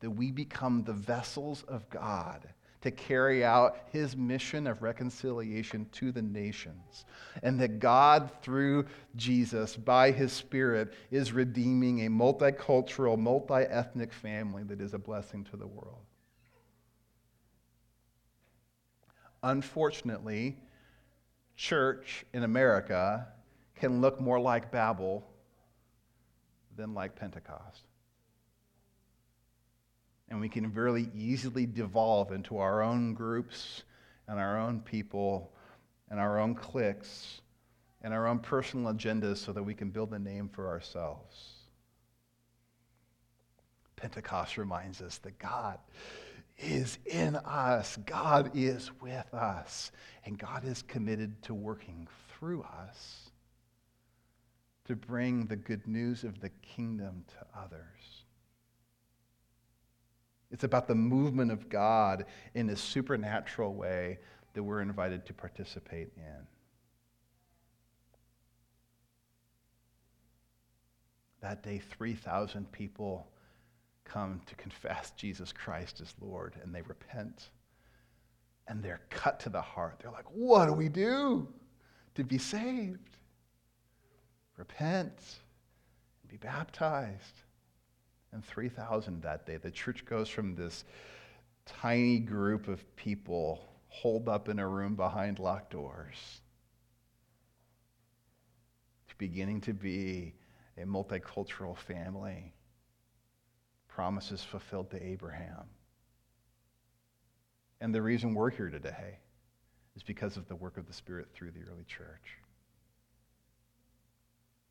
that 0.00 0.10
we 0.10 0.30
become 0.30 0.84
the 0.84 0.92
vessels 0.92 1.64
of 1.68 1.88
God 1.88 2.48
to 2.80 2.90
carry 2.90 3.44
out 3.44 3.78
his 3.90 4.16
mission 4.16 4.66
of 4.66 4.82
reconciliation 4.82 5.86
to 5.92 6.12
the 6.12 6.22
nations. 6.22 7.06
And 7.42 7.60
that 7.60 7.80
God, 7.80 8.30
through 8.42 8.86
Jesus, 9.16 9.76
by 9.76 10.10
his 10.10 10.32
Spirit, 10.32 10.94
is 11.10 11.32
redeeming 11.32 12.06
a 12.06 12.10
multicultural, 12.10 13.18
multi 13.18 13.64
ethnic 13.64 14.12
family 14.12 14.62
that 14.64 14.80
is 14.80 14.94
a 14.94 14.98
blessing 14.98 15.44
to 15.44 15.56
the 15.56 15.66
world. 15.66 16.07
Unfortunately, 19.42 20.56
church 21.56 22.24
in 22.32 22.42
America 22.42 23.26
can 23.76 24.00
look 24.00 24.20
more 24.20 24.40
like 24.40 24.72
Babel 24.72 25.24
than 26.76 26.94
like 26.94 27.14
Pentecost. 27.14 27.82
And 30.28 30.40
we 30.40 30.48
can 30.48 30.72
really 30.74 31.10
easily 31.14 31.66
devolve 31.66 32.32
into 32.32 32.58
our 32.58 32.82
own 32.82 33.14
groups 33.14 33.82
and 34.26 34.38
our 34.38 34.58
own 34.58 34.80
people 34.80 35.52
and 36.10 36.20
our 36.20 36.38
own 36.38 36.54
cliques 36.54 37.40
and 38.02 38.12
our 38.12 38.26
own 38.26 38.38
personal 38.38 38.92
agendas 38.92 39.38
so 39.38 39.52
that 39.52 39.62
we 39.62 39.74
can 39.74 39.90
build 39.90 40.12
a 40.12 40.18
name 40.18 40.48
for 40.48 40.68
ourselves. 40.68 41.54
Pentecost 43.96 44.58
reminds 44.58 45.02
us 45.02 45.18
that 45.18 45.38
God 45.38 45.78
is 46.58 46.98
in 47.06 47.36
us. 47.36 47.96
God 48.04 48.50
is 48.54 48.90
with 49.00 49.32
us. 49.32 49.92
And 50.24 50.38
God 50.38 50.64
is 50.64 50.82
committed 50.82 51.40
to 51.42 51.54
working 51.54 52.08
through 52.28 52.62
us 52.62 53.30
to 54.84 54.96
bring 54.96 55.46
the 55.46 55.56
good 55.56 55.86
news 55.86 56.24
of 56.24 56.40
the 56.40 56.48
kingdom 56.62 57.24
to 57.28 57.60
others. 57.60 58.24
It's 60.50 60.64
about 60.64 60.88
the 60.88 60.94
movement 60.94 61.52
of 61.52 61.68
God 61.68 62.24
in 62.54 62.70
a 62.70 62.76
supernatural 62.76 63.74
way 63.74 64.18
that 64.54 64.62
we're 64.62 64.80
invited 64.80 65.26
to 65.26 65.34
participate 65.34 66.08
in. 66.16 66.46
That 71.42 71.62
day, 71.62 71.78
3,000 71.78 72.72
people 72.72 73.28
come 74.08 74.40
to 74.46 74.54
confess 74.56 75.12
Jesus 75.16 75.52
Christ 75.52 76.00
as 76.00 76.14
Lord 76.20 76.54
and 76.62 76.74
they 76.74 76.82
repent 76.82 77.50
and 78.66 78.82
they're 78.82 79.00
cut 79.10 79.40
to 79.40 79.48
the 79.48 79.60
heart. 79.60 80.00
They're 80.00 80.12
like, 80.12 80.30
what 80.30 80.66
do 80.66 80.72
we 80.72 80.88
do 80.88 81.48
to 82.14 82.24
be 82.24 82.38
saved? 82.38 83.16
Repent 84.56 85.12
and 86.22 86.30
be 86.30 86.36
baptized. 86.36 87.42
And 88.32 88.44
3,000 88.44 89.22
that 89.22 89.46
day. 89.46 89.56
The 89.56 89.70
church 89.70 90.04
goes 90.04 90.28
from 90.28 90.54
this 90.54 90.84
tiny 91.64 92.18
group 92.18 92.68
of 92.68 92.84
people 92.96 93.64
holed 93.88 94.28
up 94.28 94.50
in 94.50 94.58
a 94.58 94.68
room 94.68 94.96
behind 94.96 95.38
locked 95.38 95.70
doors 95.70 96.42
to 99.08 99.14
beginning 99.16 99.62
to 99.62 99.72
be 99.72 100.34
a 100.76 100.84
multicultural 100.84 101.76
family 101.76 102.52
promises 103.98 104.44
fulfilled 104.44 104.88
to 104.88 105.04
Abraham. 105.04 105.64
And 107.80 107.92
the 107.92 108.00
reason 108.00 108.32
we're 108.32 108.48
here 108.48 108.70
today 108.70 109.18
is 109.96 110.04
because 110.04 110.36
of 110.36 110.46
the 110.46 110.54
work 110.54 110.76
of 110.76 110.86
the 110.86 110.92
Spirit 110.92 111.26
through 111.34 111.50
the 111.50 111.68
early 111.68 111.82
church. 111.82 112.38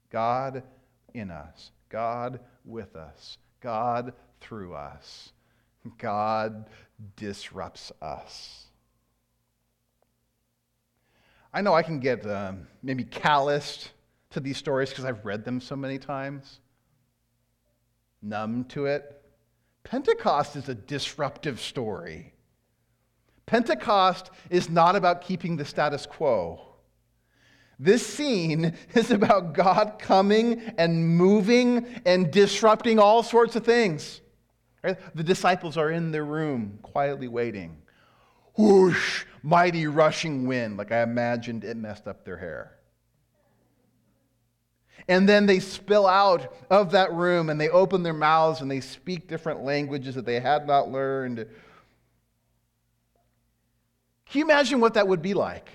God 0.09 0.63
in 1.13 1.29
us, 1.29 1.71
God 1.89 2.39
with 2.63 2.95
us, 2.95 3.37
God 3.59 4.13
through 4.39 4.73
us, 4.75 5.33
God 5.97 6.69
disrupts 7.17 7.91
us. 8.01 8.67
I 11.53 11.59
know 11.59 11.73
I 11.73 11.83
can 11.83 11.99
get 11.99 12.25
um, 12.25 12.65
maybe 12.81 13.03
calloused 13.03 13.91
to 14.29 14.39
these 14.39 14.55
stories 14.55 14.87
because 14.87 15.03
I've 15.03 15.25
read 15.25 15.43
them 15.43 15.59
so 15.59 15.75
many 15.75 15.97
times, 15.97 16.61
numb 18.21 18.65
to 18.65 18.85
it. 18.85 19.21
Pentecost 19.83 20.55
is 20.55 20.69
a 20.69 20.75
disruptive 20.75 21.59
story. 21.59 22.33
Pentecost 23.45 24.29
is 24.49 24.69
not 24.69 24.95
about 24.95 25.21
keeping 25.21 25.55
the 25.55 25.65
status 25.65 26.05
quo. 26.05 26.61
This 27.79 28.05
scene 28.05 28.73
is 28.93 29.11
about 29.11 29.53
God 29.53 29.97
coming 29.99 30.61
and 30.77 31.17
moving 31.17 31.85
and 32.05 32.31
disrupting 32.31 32.99
all 32.99 33.23
sorts 33.23 33.55
of 33.55 33.63
things. 33.63 34.21
The 34.81 35.23
disciples 35.23 35.75
are 35.75 35.89
in 35.89 36.11
their 36.11 36.25
room, 36.25 36.79
quietly 36.81 37.27
waiting. 37.27 37.77
Whoosh, 38.57 39.25
mighty 39.43 39.85
rushing 39.87 40.47
wind, 40.47 40.77
like 40.77 40.91
I 40.91 41.01
imagined 41.01 41.63
it 41.63 41.77
messed 41.77 42.07
up 42.07 42.25
their 42.25 42.37
hair. 42.37 42.76
And 45.07 45.27
then 45.27 45.45
they 45.45 45.59
spill 45.59 46.05
out 46.05 46.53
of 46.69 46.91
that 46.91 47.13
room 47.13 47.49
and 47.49 47.59
they 47.59 47.69
open 47.69 48.03
their 48.03 48.13
mouths 48.13 48.61
and 48.61 48.69
they 48.69 48.81
speak 48.81 49.27
different 49.27 49.63
languages 49.63 50.15
that 50.15 50.25
they 50.25 50.39
had 50.39 50.67
not 50.67 50.91
learned. 50.91 51.47
Can 54.29 54.39
you 54.39 54.45
imagine 54.45 54.79
what 54.81 54.95
that 54.95 55.07
would 55.07 55.21
be 55.21 55.33
like? 55.33 55.69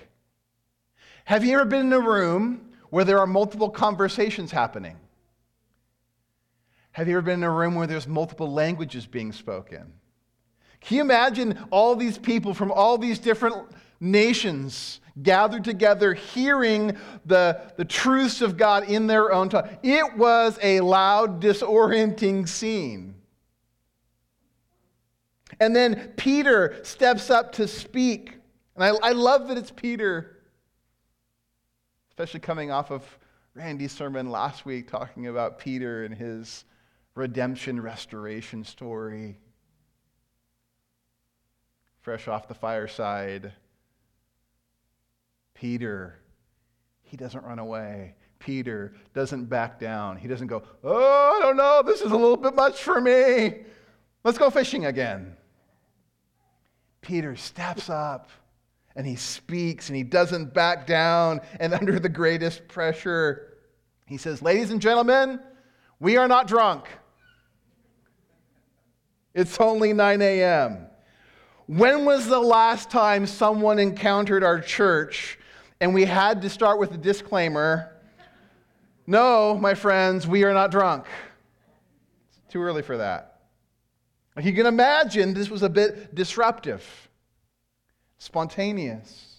Have 1.25 1.43
you 1.43 1.53
ever 1.53 1.65
been 1.65 1.87
in 1.87 1.93
a 1.93 1.99
room 1.99 2.69
where 2.89 3.03
there 3.03 3.19
are 3.19 3.27
multiple 3.27 3.69
conversations 3.69 4.51
happening? 4.51 4.97
Have 6.91 7.07
you 7.07 7.17
ever 7.17 7.23
been 7.23 7.39
in 7.39 7.43
a 7.43 7.51
room 7.51 7.73
where 7.73 7.87
there's 7.87 8.07
multiple 8.07 8.51
languages 8.51 9.07
being 9.07 9.31
spoken? 9.31 9.93
Can 10.79 10.97
you 10.97 11.01
imagine 11.01 11.57
all 11.71 11.95
these 11.95 12.17
people 12.17 12.53
from 12.53 12.71
all 12.71 12.97
these 12.97 13.17
different 13.17 13.55
nations 14.03 14.99
gathered 15.21 15.63
together, 15.63 16.13
hearing 16.13 16.97
the, 17.25 17.61
the 17.77 17.85
truths 17.85 18.41
of 18.41 18.57
God 18.57 18.89
in 18.89 19.07
their 19.07 19.31
own 19.31 19.49
tongue. 19.49 19.69
It 19.81 20.17
was 20.17 20.59
a 20.61 20.81
loud, 20.81 21.41
disorienting 21.41 22.47
scene. 22.47 23.15
And 25.59 25.75
then 25.75 26.13
Peter 26.17 26.79
steps 26.83 27.29
up 27.29 27.53
to 27.53 27.67
speak. 27.67 28.39
And 28.75 28.83
I, 28.83 29.09
I 29.09 29.11
love 29.11 29.47
that 29.47 29.57
it's 29.57 29.71
Peter, 29.71 30.39
especially 32.09 32.39
coming 32.39 32.71
off 32.71 32.91
of 32.91 33.03
Randy's 33.53 33.91
sermon 33.91 34.31
last 34.31 34.65
week 34.65 34.89
talking 34.89 35.27
about 35.27 35.59
Peter 35.59 36.05
and 36.05 36.13
his 36.13 36.65
redemption 37.13 37.79
restoration 37.79 38.63
story. 38.63 39.37
Fresh 42.01 42.27
off 42.27 42.47
the 42.47 42.55
fireside 42.55 43.53
Peter, 45.53 46.19
he 47.01 47.17
doesn't 47.17 47.43
run 47.43 47.59
away. 47.59 48.15
Peter 48.39 48.93
doesn't 49.13 49.45
back 49.45 49.79
down. 49.79 50.17
He 50.17 50.27
doesn't 50.27 50.47
go, 50.47 50.63
Oh, 50.83 51.37
I 51.37 51.41
don't 51.41 51.55
know, 51.57 51.81
this 51.85 52.01
is 52.01 52.11
a 52.11 52.15
little 52.15 52.37
bit 52.37 52.55
much 52.55 52.81
for 52.81 52.99
me. 52.99 53.63
Let's 54.23 54.37
go 54.37 54.49
fishing 54.49 54.85
again. 54.85 55.37
Peter 57.01 57.35
steps 57.35 57.89
up 57.89 58.29
And 58.95 59.07
he 59.07 59.15
speaks 59.15 59.89
and 59.89 59.95
he 59.95 60.03
doesn't 60.03 60.53
back 60.53 60.85
down. 60.85 61.41
And 61.59 61.73
under 61.79 61.99
the 61.99 62.09
greatest 62.09 62.67
pressure, 62.67 63.57
he 64.05 64.17
says, 64.17 64.41
Ladies 64.41 64.71
and 64.71 64.81
gentlemen, 64.81 65.39
we 65.99 66.17
are 66.17 66.27
not 66.27 66.47
drunk. 66.47 66.87
It's 69.33 69.59
only 69.59 69.93
9 69.93 70.21
a.m. 70.21 70.87
When 71.65 72.05
was 72.05 72.27
the 72.27 72.39
last 72.39 72.91
time 72.91 73.25
someone 73.25 73.79
encountered 73.79 74.43
our 74.43 74.59
church 74.59 75.39
and 75.79 75.93
we 75.93 76.05
had 76.05 76.41
to 76.41 76.49
start 76.49 76.79
with 76.79 76.93
a 76.93 76.97
disclaimer 76.97 77.93
no, 79.05 79.57
my 79.59 79.73
friends, 79.73 80.25
we 80.25 80.43
are 80.43 80.53
not 80.53 80.71
drunk. 80.71 81.05
It's 82.29 82.51
too 82.51 82.61
early 82.61 82.81
for 82.81 82.97
that. 82.97 83.41
You 84.41 84.53
can 84.53 84.65
imagine, 84.65 85.33
this 85.33 85.49
was 85.49 85.61
a 85.61 85.69
bit 85.69 86.15
disruptive, 86.15 86.83
spontaneous. 88.17 89.32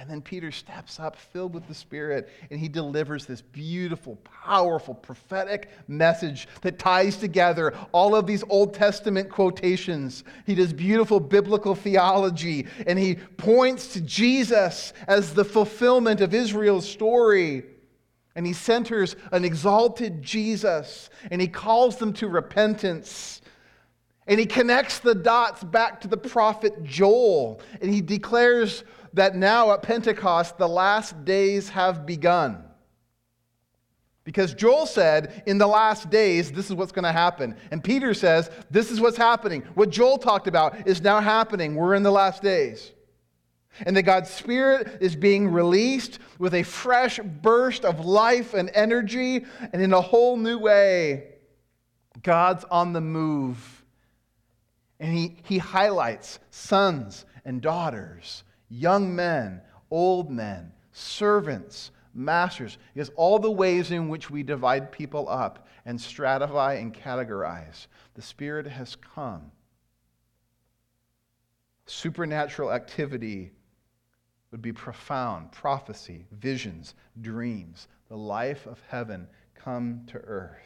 And 0.00 0.08
then 0.08 0.22
Peter 0.22 0.50
steps 0.50 0.98
up, 0.98 1.14
filled 1.14 1.52
with 1.52 1.68
the 1.68 1.74
Spirit, 1.74 2.30
and 2.50 2.58
he 2.58 2.68
delivers 2.68 3.26
this 3.26 3.42
beautiful, 3.42 4.16
powerful, 4.24 4.94
prophetic 4.94 5.68
message 5.88 6.48
that 6.62 6.78
ties 6.78 7.18
together 7.18 7.74
all 7.92 8.16
of 8.16 8.26
these 8.26 8.42
Old 8.48 8.72
Testament 8.72 9.28
quotations. 9.28 10.24
He 10.46 10.54
does 10.54 10.72
beautiful 10.72 11.20
biblical 11.20 11.74
theology, 11.74 12.66
and 12.86 12.98
he 12.98 13.16
points 13.16 13.92
to 13.92 14.00
Jesus 14.00 14.94
as 15.06 15.34
the 15.34 15.44
fulfillment 15.44 16.22
of 16.22 16.32
Israel's 16.32 16.88
story. 16.88 17.64
And 18.34 18.46
he 18.46 18.54
centers 18.54 19.16
an 19.32 19.44
exalted 19.44 20.22
Jesus, 20.22 21.10
and 21.30 21.42
he 21.42 21.48
calls 21.48 21.98
them 21.98 22.14
to 22.14 22.26
repentance. 22.26 23.42
And 24.26 24.40
he 24.40 24.46
connects 24.46 25.00
the 25.00 25.14
dots 25.14 25.62
back 25.62 26.00
to 26.00 26.08
the 26.08 26.16
prophet 26.16 26.84
Joel, 26.84 27.60
and 27.82 27.92
he 27.92 28.00
declares 28.00 28.82
that 29.14 29.36
now 29.36 29.72
at 29.72 29.82
Pentecost, 29.82 30.58
the 30.58 30.68
last 30.68 31.24
days 31.24 31.68
have 31.70 32.06
begun. 32.06 32.64
Because 34.24 34.54
Joel 34.54 34.86
said, 34.86 35.42
in 35.46 35.58
the 35.58 35.66
last 35.66 36.10
days, 36.10 36.52
this 36.52 36.66
is 36.66 36.74
what's 36.74 36.92
going 36.92 37.04
to 37.04 37.12
happen. 37.12 37.56
And 37.70 37.82
Peter 37.82 38.14
says, 38.14 38.50
this 38.70 38.90
is 38.90 39.00
what's 39.00 39.16
happening. 39.16 39.62
What 39.74 39.90
Joel 39.90 40.18
talked 40.18 40.46
about 40.46 40.86
is 40.86 41.00
now 41.00 41.20
happening. 41.20 41.74
We're 41.74 41.94
in 41.94 42.02
the 42.02 42.10
last 42.10 42.42
days. 42.42 42.92
And 43.86 43.96
that 43.96 44.02
God's 44.02 44.30
Spirit 44.30 44.98
is 45.00 45.16
being 45.16 45.48
released 45.48 46.18
with 46.38 46.54
a 46.54 46.62
fresh 46.62 47.18
burst 47.18 47.84
of 47.84 48.04
life 48.04 48.52
and 48.52 48.70
energy, 48.74 49.46
and 49.72 49.80
in 49.80 49.92
a 49.92 50.00
whole 50.00 50.36
new 50.36 50.58
way. 50.58 51.28
God's 52.22 52.64
on 52.64 52.92
the 52.92 53.00
move. 53.00 53.84
And 54.98 55.16
he, 55.16 55.38
he 55.44 55.58
highlights 55.58 56.40
sons 56.50 57.24
and 57.44 57.62
daughters 57.62 58.44
young 58.70 59.14
men, 59.14 59.60
old 59.90 60.30
men, 60.30 60.72
servants, 60.92 61.90
masters. 62.14 62.78
Because 62.94 63.10
all 63.16 63.38
the 63.38 63.50
ways 63.50 63.90
in 63.90 64.08
which 64.08 64.30
we 64.30 64.42
divide 64.42 64.90
people 64.92 65.28
up 65.28 65.66
and 65.84 65.98
stratify 65.98 66.80
and 66.80 66.94
categorize, 66.94 67.88
the 68.14 68.22
Spirit 68.22 68.66
has 68.66 68.96
come. 68.96 69.50
Supernatural 71.86 72.72
activity 72.72 73.50
would 74.52 74.62
be 74.62 74.72
profound 74.72 75.50
prophecy, 75.52 76.26
visions, 76.32 76.94
dreams, 77.20 77.88
the 78.08 78.16
life 78.16 78.66
of 78.66 78.80
heaven 78.88 79.28
come 79.54 80.02
to 80.06 80.18
earth. 80.18 80.56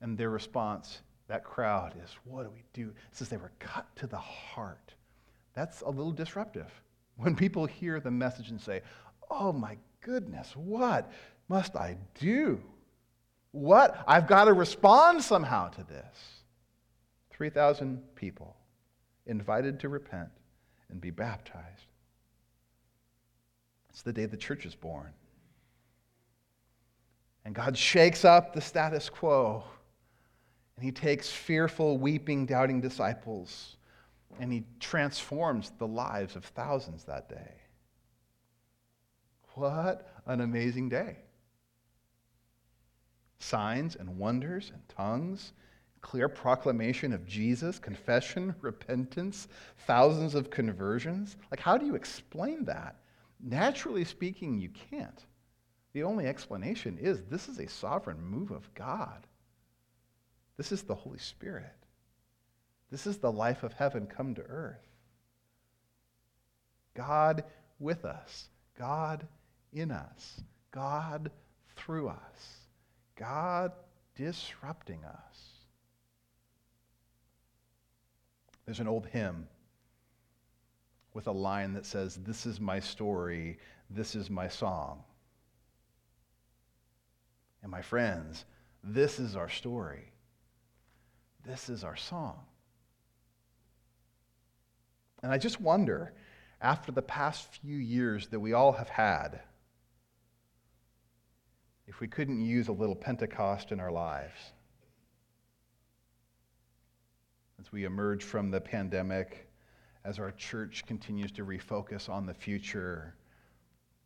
And 0.00 0.18
their 0.18 0.30
response 0.30 1.00
that 1.32 1.44
crowd 1.44 1.94
is, 2.04 2.10
what 2.24 2.42
do 2.42 2.50
we 2.50 2.62
do? 2.74 2.90
It 2.90 3.16
says 3.16 3.30
they 3.30 3.38
were 3.38 3.52
cut 3.58 3.86
to 3.96 4.06
the 4.06 4.18
heart. 4.18 4.92
That's 5.54 5.80
a 5.80 5.88
little 5.88 6.12
disruptive. 6.12 6.70
When 7.16 7.36
people 7.36 7.66
hear 7.66 8.00
the 8.00 8.10
message 8.10 8.48
and 8.48 8.60
say, 8.60 8.80
oh 9.30 9.52
my 9.52 9.76
goodness, 10.00 10.56
what 10.56 11.12
must 11.48 11.76
I 11.76 11.98
do? 12.18 12.60
What? 13.50 14.02
I've 14.08 14.26
got 14.26 14.46
to 14.46 14.54
respond 14.54 15.22
somehow 15.22 15.68
to 15.68 15.84
this. 15.84 16.42
3,000 17.30 18.00
people 18.14 18.56
invited 19.26 19.78
to 19.80 19.90
repent 19.90 20.30
and 20.90 21.02
be 21.02 21.10
baptized. 21.10 21.86
It's 23.90 24.02
the 24.02 24.12
day 24.12 24.24
the 24.24 24.38
church 24.38 24.64
is 24.64 24.74
born. 24.74 25.12
And 27.44 27.54
God 27.54 27.76
shakes 27.76 28.24
up 28.24 28.54
the 28.54 28.62
status 28.62 29.10
quo 29.10 29.64
and 30.76 30.84
he 30.84 30.92
takes 30.92 31.30
fearful, 31.30 31.98
weeping, 31.98 32.46
doubting 32.46 32.80
disciples 32.80 33.76
and 34.40 34.52
he 34.52 34.64
transforms 34.80 35.72
the 35.78 35.86
lives 35.86 36.36
of 36.36 36.44
thousands 36.44 37.04
that 37.04 37.28
day. 37.28 37.54
What 39.54 40.08
an 40.26 40.40
amazing 40.40 40.88
day! 40.88 41.16
Signs 43.38 43.96
and 43.96 44.18
wonders 44.18 44.70
and 44.72 44.88
tongues, 44.88 45.52
clear 46.00 46.28
proclamation 46.28 47.12
of 47.12 47.26
Jesus, 47.26 47.78
confession, 47.78 48.54
repentance, 48.60 49.48
thousands 49.86 50.34
of 50.34 50.50
conversions. 50.50 51.36
Like, 51.50 51.60
how 51.60 51.76
do 51.76 51.84
you 51.84 51.94
explain 51.94 52.64
that? 52.64 52.96
Naturally 53.40 54.04
speaking, 54.04 54.58
you 54.58 54.70
can't. 54.70 55.26
The 55.92 56.04
only 56.04 56.26
explanation 56.26 56.96
is 56.98 57.22
this 57.24 57.48
is 57.48 57.58
a 57.58 57.68
sovereign 57.68 58.22
move 58.22 58.50
of 58.50 58.72
God. 58.74 59.26
This 60.56 60.72
is 60.72 60.82
the 60.82 60.94
Holy 60.94 61.18
Spirit. 61.18 61.72
This 62.90 63.06
is 63.06 63.18
the 63.18 63.32
life 63.32 63.62
of 63.62 63.72
heaven 63.72 64.06
come 64.06 64.34
to 64.34 64.42
earth. 64.42 64.86
God 66.94 67.44
with 67.78 68.04
us, 68.04 68.48
God 68.78 69.26
in 69.72 69.90
us, 69.90 70.40
God 70.70 71.30
through 71.76 72.08
us, 72.08 72.58
God 73.16 73.72
disrupting 74.14 75.02
us. 75.04 75.52
There's 78.66 78.80
an 78.80 78.88
old 78.88 79.06
hymn 79.06 79.48
with 81.14 81.26
a 81.26 81.32
line 81.32 81.72
that 81.74 81.86
says, 81.86 82.16
This 82.16 82.46
is 82.46 82.60
my 82.60 82.78
story, 82.78 83.58
this 83.90 84.14
is 84.14 84.30
my 84.30 84.48
song. 84.48 85.02
And 87.62 87.70
my 87.70 87.82
friends, 87.82 88.44
this 88.82 89.18
is 89.18 89.36
our 89.36 89.48
story. 89.48 90.12
This 91.44 91.68
is 91.68 91.84
our 91.84 91.96
song. 91.96 92.38
And 95.22 95.32
I 95.32 95.38
just 95.38 95.60
wonder, 95.60 96.12
after 96.60 96.92
the 96.92 97.02
past 97.02 97.48
few 97.60 97.76
years 97.76 98.28
that 98.28 98.40
we 98.40 98.52
all 98.52 98.72
have 98.72 98.88
had, 98.88 99.40
if 101.86 102.00
we 102.00 102.08
couldn't 102.08 102.40
use 102.40 102.68
a 102.68 102.72
little 102.72 102.94
Pentecost 102.94 103.72
in 103.72 103.80
our 103.80 103.90
lives. 103.90 104.52
As 107.60 107.70
we 107.70 107.84
emerge 107.84 108.24
from 108.24 108.50
the 108.50 108.60
pandemic, 108.60 109.48
as 110.04 110.18
our 110.18 110.32
church 110.32 110.84
continues 110.86 111.30
to 111.32 111.44
refocus 111.44 112.08
on 112.08 112.26
the 112.26 112.34
future, 112.34 113.14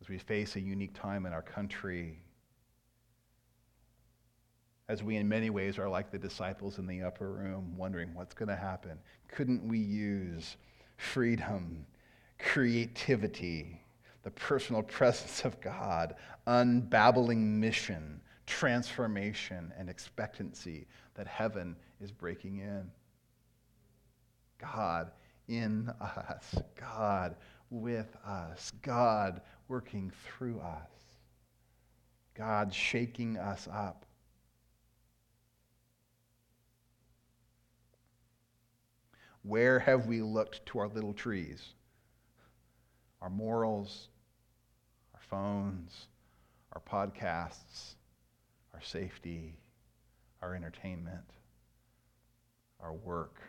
as 0.01 0.09
we 0.09 0.17
face 0.17 0.55
a 0.55 0.61
unique 0.61 0.93
time 0.93 1.25
in 1.25 1.33
our 1.33 1.41
country, 1.41 2.19
as 4.89 5.03
we 5.03 5.17
in 5.17 5.27
many 5.27 5.49
ways 5.49 5.77
are 5.77 5.89
like 5.89 6.11
the 6.11 6.17
disciples 6.17 6.77
in 6.77 6.87
the 6.87 7.01
upper 7.01 7.29
room, 7.29 7.75
wondering 7.77 8.13
what's 8.13 8.33
going 8.33 8.49
to 8.49 8.55
happen. 8.55 8.97
Couldn't 9.27 9.67
we 9.67 9.79
use 9.79 10.55
freedom, 10.95 11.85
creativity, 12.39 13.81
the 14.23 14.31
personal 14.31 14.81
presence 14.97 15.43
of 15.43 15.59
God, 15.59 16.15
unbabbling 16.47 17.59
mission, 17.59 18.21
transformation, 18.45 19.73
and 19.77 19.89
expectancy 19.89 20.87
that 21.15 21.27
heaven 21.27 21.75
is 21.99 22.11
breaking 22.11 22.59
in? 22.59 22.89
God 24.57 25.11
in 25.49 25.89
us, 26.01 26.55
God 26.75 27.35
with 27.69 28.15
us, 28.25 28.71
God 28.81 29.41
working 29.67 30.11
through 30.25 30.59
us, 30.59 30.89
God 32.33 32.73
shaking 32.73 33.37
us 33.37 33.67
up 33.71 34.06
Where 39.47 39.79
have 39.79 40.07
we 40.07 40.21
looked 40.21 40.65
to 40.67 40.79
our 40.79 40.89
little 40.89 41.13
trees? 41.13 41.73
Our 43.21 43.29
morals, 43.29 44.09
our 45.13 45.21
phones, 45.21 46.07
our 46.73 46.81
podcasts, 46.81 47.95
our 48.73 48.81
safety, 48.81 49.57
our 50.41 50.53
entertainment, 50.53 51.23
our 52.81 52.93
work. 52.93 53.39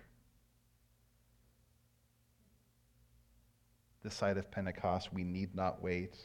This 4.04 4.14
side 4.14 4.38
of 4.38 4.50
Pentecost, 4.52 5.12
we 5.12 5.24
need 5.24 5.54
not 5.54 5.82
wait. 5.82 6.16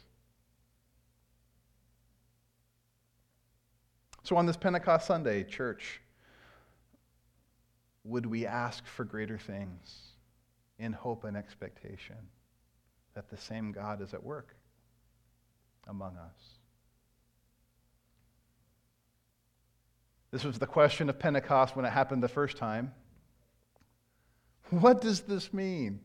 So, 4.21 4.37
on 4.37 4.45
this 4.45 4.55
Pentecost 4.55 5.07
Sunday, 5.07 5.43
church, 5.43 5.99
would 8.03 8.25
we 8.25 8.45
ask 8.45 8.85
for 8.85 9.03
greater 9.03 9.37
things? 9.37 10.13
in 10.79 10.93
hope 10.93 11.23
and 11.23 11.37
expectation 11.37 12.17
that 13.15 13.29
the 13.29 13.37
same 13.37 13.71
God 13.71 14.01
is 14.01 14.13
at 14.13 14.23
work 14.23 14.55
among 15.87 16.17
us. 16.17 16.57
This 20.31 20.43
was 20.43 20.57
the 20.57 20.65
question 20.65 21.09
of 21.09 21.19
Pentecost 21.19 21.75
when 21.75 21.85
it 21.85 21.91
happened 21.91 22.23
the 22.23 22.27
first 22.27 22.57
time. 22.57 22.91
What 24.71 25.01
does 25.01 25.21
this 25.21 25.53
mean? 25.53 25.99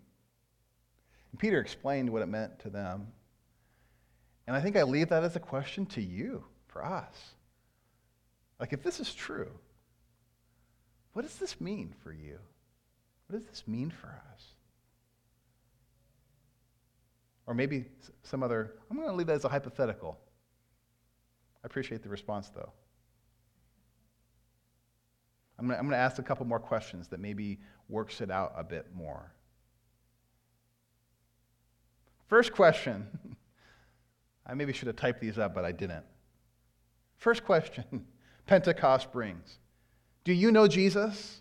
And 1.33 1.41
Peter 1.41 1.61
explained 1.61 2.11
what 2.11 2.21
it 2.21 2.27
meant 2.27 2.59
to 2.61 2.71
them. 2.71 3.09
And 4.47 4.55
I 4.55 4.61
think 4.61 4.77
I 4.77 4.83
leave 4.83 5.09
that 5.09 5.25
as 5.25 5.35
a 5.37 5.41
question 5.41 5.87
to 5.87 6.03
you, 6.03 6.45
for 6.67 6.85
us. 6.85 7.15
Like, 8.61 8.73
if 8.73 8.83
this 8.83 9.01
is 9.01 9.15
true, 9.15 9.51
what 11.19 11.25
does 11.25 11.35
this 11.39 11.61
mean 11.61 11.93
for 12.05 12.13
you? 12.13 12.39
What 13.27 13.41
does 13.41 13.49
this 13.49 13.65
mean 13.67 13.91
for 13.91 14.07
us? 14.07 14.55
Or 17.45 17.55
maybe 17.55 17.87
some 18.23 18.45
other, 18.45 18.75
I'm 18.89 18.97
going 18.97 19.09
to 19.09 19.17
leave 19.17 19.27
that 19.27 19.35
as 19.35 19.45
a 19.45 19.49
hypothetical. 19.49 20.17
I 21.57 21.67
appreciate 21.67 22.05
the 22.05 22.09
response, 22.09 22.51
though. 22.51 22.71
I'm 25.59 25.67
going, 25.67 25.75
to, 25.75 25.81
I'm 25.81 25.87
going 25.87 25.99
to 25.99 26.05
ask 26.05 26.21
a 26.21 26.23
couple 26.23 26.47
more 26.47 26.61
questions 26.61 27.09
that 27.09 27.19
maybe 27.19 27.59
works 27.89 28.21
it 28.21 28.31
out 28.31 28.53
a 28.57 28.63
bit 28.63 28.87
more. 28.95 29.33
First 32.29 32.53
question. 32.53 33.09
I 34.47 34.55
maybe 34.55 34.73
should 34.73 34.87
have 34.87 34.95
typed 34.95 35.21
these 35.21 35.37
up, 35.37 35.53
but 35.53 35.65
I 35.65 35.73
didn't. 35.73 36.05
First 37.17 37.45
question 37.45 38.07
Pentecost 38.47 39.11
brings 39.11 39.59
Do 40.25 40.33
you 40.33 40.53
know 40.53 40.69
Jesus? 40.69 41.41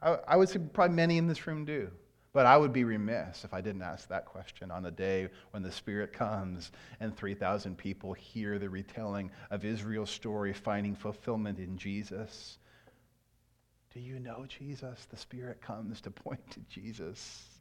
I, 0.00 0.18
I 0.28 0.36
would 0.36 0.48
say 0.48 0.58
probably 0.58 0.96
many 0.96 1.18
in 1.18 1.26
this 1.26 1.46
room 1.46 1.64
do. 1.64 1.90
But 2.32 2.46
I 2.46 2.56
would 2.56 2.72
be 2.72 2.84
remiss 2.84 3.44
if 3.44 3.54
I 3.54 3.60
didn't 3.60 3.82
ask 3.82 4.08
that 4.08 4.26
question 4.26 4.70
on 4.70 4.82
the 4.82 4.90
day 4.90 5.28
when 5.50 5.62
the 5.62 5.72
Spirit 5.72 6.12
comes 6.12 6.70
and 7.00 7.16
3,000 7.16 7.76
people 7.76 8.12
hear 8.12 8.58
the 8.58 8.68
retelling 8.68 9.30
of 9.50 9.64
Israel's 9.64 10.10
story, 10.10 10.52
finding 10.52 10.94
fulfillment 10.94 11.58
in 11.58 11.78
Jesus. 11.78 12.58
Do 13.92 14.00
you 14.00 14.20
know 14.20 14.44
Jesus? 14.46 15.06
The 15.10 15.16
Spirit 15.16 15.62
comes 15.62 16.00
to 16.02 16.10
point 16.10 16.48
to 16.50 16.60
Jesus 16.68 17.57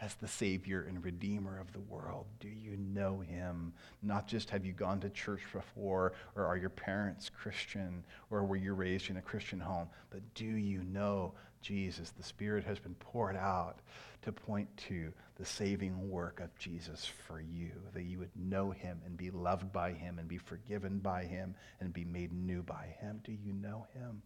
as 0.00 0.14
the 0.14 0.28
Savior 0.28 0.86
and 0.88 1.04
Redeemer 1.04 1.58
of 1.58 1.72
the 1.72 1.80
world? 1.80 2.26
Do 2.40 2.48
you 2.48 2.76
know 2.76 3.20
Him? 3.20 3.72
Not 4.02 4.26
just 4.26 4.50
have 4.50 4.64
you 4.64 4.72
gone 4.72 5.00
to 5.00 5.10
church 5.10 5.42
before, 5.52 6.12
or 6.34 6.44
are 6.44 6.56
your 6.56 6.70
parents 6.70 7.30
Christian, 7.30 8.04
or 8.30 8.44
were 8.44 8.56
you 8.56 8.74
raised 8.74 9.10
in 9.10 9.16
a 9.16 9.22
Christian 9.22 9.60
home, 9.60 9.88
but 10.10 10.22
do 10.34 10.44
you 10.44 10.82
know 10.84 11.34
Jesus? 11.62 12.10
The 12.10 12.22
Spirit 12.22 12.64
has 12.64 12.78
been 12.78 12.94
poured 12.96 13.36
out 13.36 13.80
to 14.22 14.32
point 14.32 14.68
to 14.88 15.12
the 15.36 15.44
saving 15.44 16.10
work 16.10 16.40
of 16.40 16.56
Jesus 16.58 17.06
for 17.06 17.40
you, 17.40 17.70
that 17.94 18.04
you 18.04 18.18
would 18.18 18.36
know 18.36 18.70
Him 18.70 19.00
and 19.04 19.16
be 19.16 19.30
loved 19.30 19.72
by 19.72 19.92
Him 19.92 20.18
and 20.18 20.28
be 20.28 20.38
forgiven 20.38 20.98
by 20.98 21.24
Him 21.24 21.54
and 21.80 21.92
be 21.92 22.04
made 22.04 22.32
new 22.32 22.62
by 22.62 22.94
Him. 23.00 23.20
Do 23.24 23.32
you 23.32 23.52
know 23.52 23.86
Him? 23.94 24.22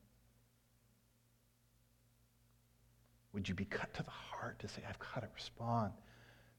Would 3.32 3.48
you 3.48 3.54
be 3.54 3.64
cut 3.64 3.92
to 3.94 4.02
the 4.02 4.10
heart 4.10 4.58
to 4.60 4.68
say, 4.68 4.82
I've 4.88 4.98
got 4.98 5.20
to 5.20 5.28
respond 5.34 5.92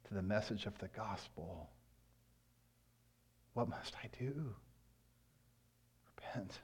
to 0.08 0.14
the 0.14 0.22
message 0.22 0.66
of 0.66 0.78
the 0.80 0.88
gospel? 0.90 1.70
What 3.54 3.68
must 3.68 3.96
I 4.04 4.08
do? 4.18 4.56
Repent. 6.16 6.60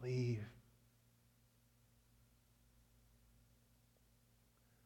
Believe. 0.00 0.44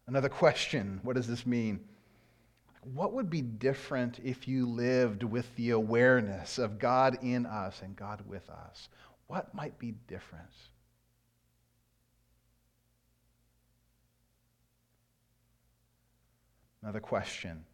Another 0.07 0.29
question 0.29 1.01
what 1.03 1.17
does 1.17 1.27
this 1.27 1.45
mean? 1.45 1.81
What 2.95 3.13
would 3.13 3.29
be 3.29 3.43
different 3.43 4.21
if 4.25 4.47
you 4.47 4.65
lived 4.67 5.23
with 5.23 5.55
the 5.57 5.71
awareness 5.71 6.59
of 6.59 6.79
God 6.79 7.19
in 7.23 7.45
us 7.45 7.83
and 7.83 7.97
God 7.97 8.23
with 8.27 8.49
us? 8.49 8.89
What 9.27 9.55
might 9.55 9.79
be 9.79 9.93
different? 10.07 10.49
Another 16.83 17.01
question. 17.01 17.65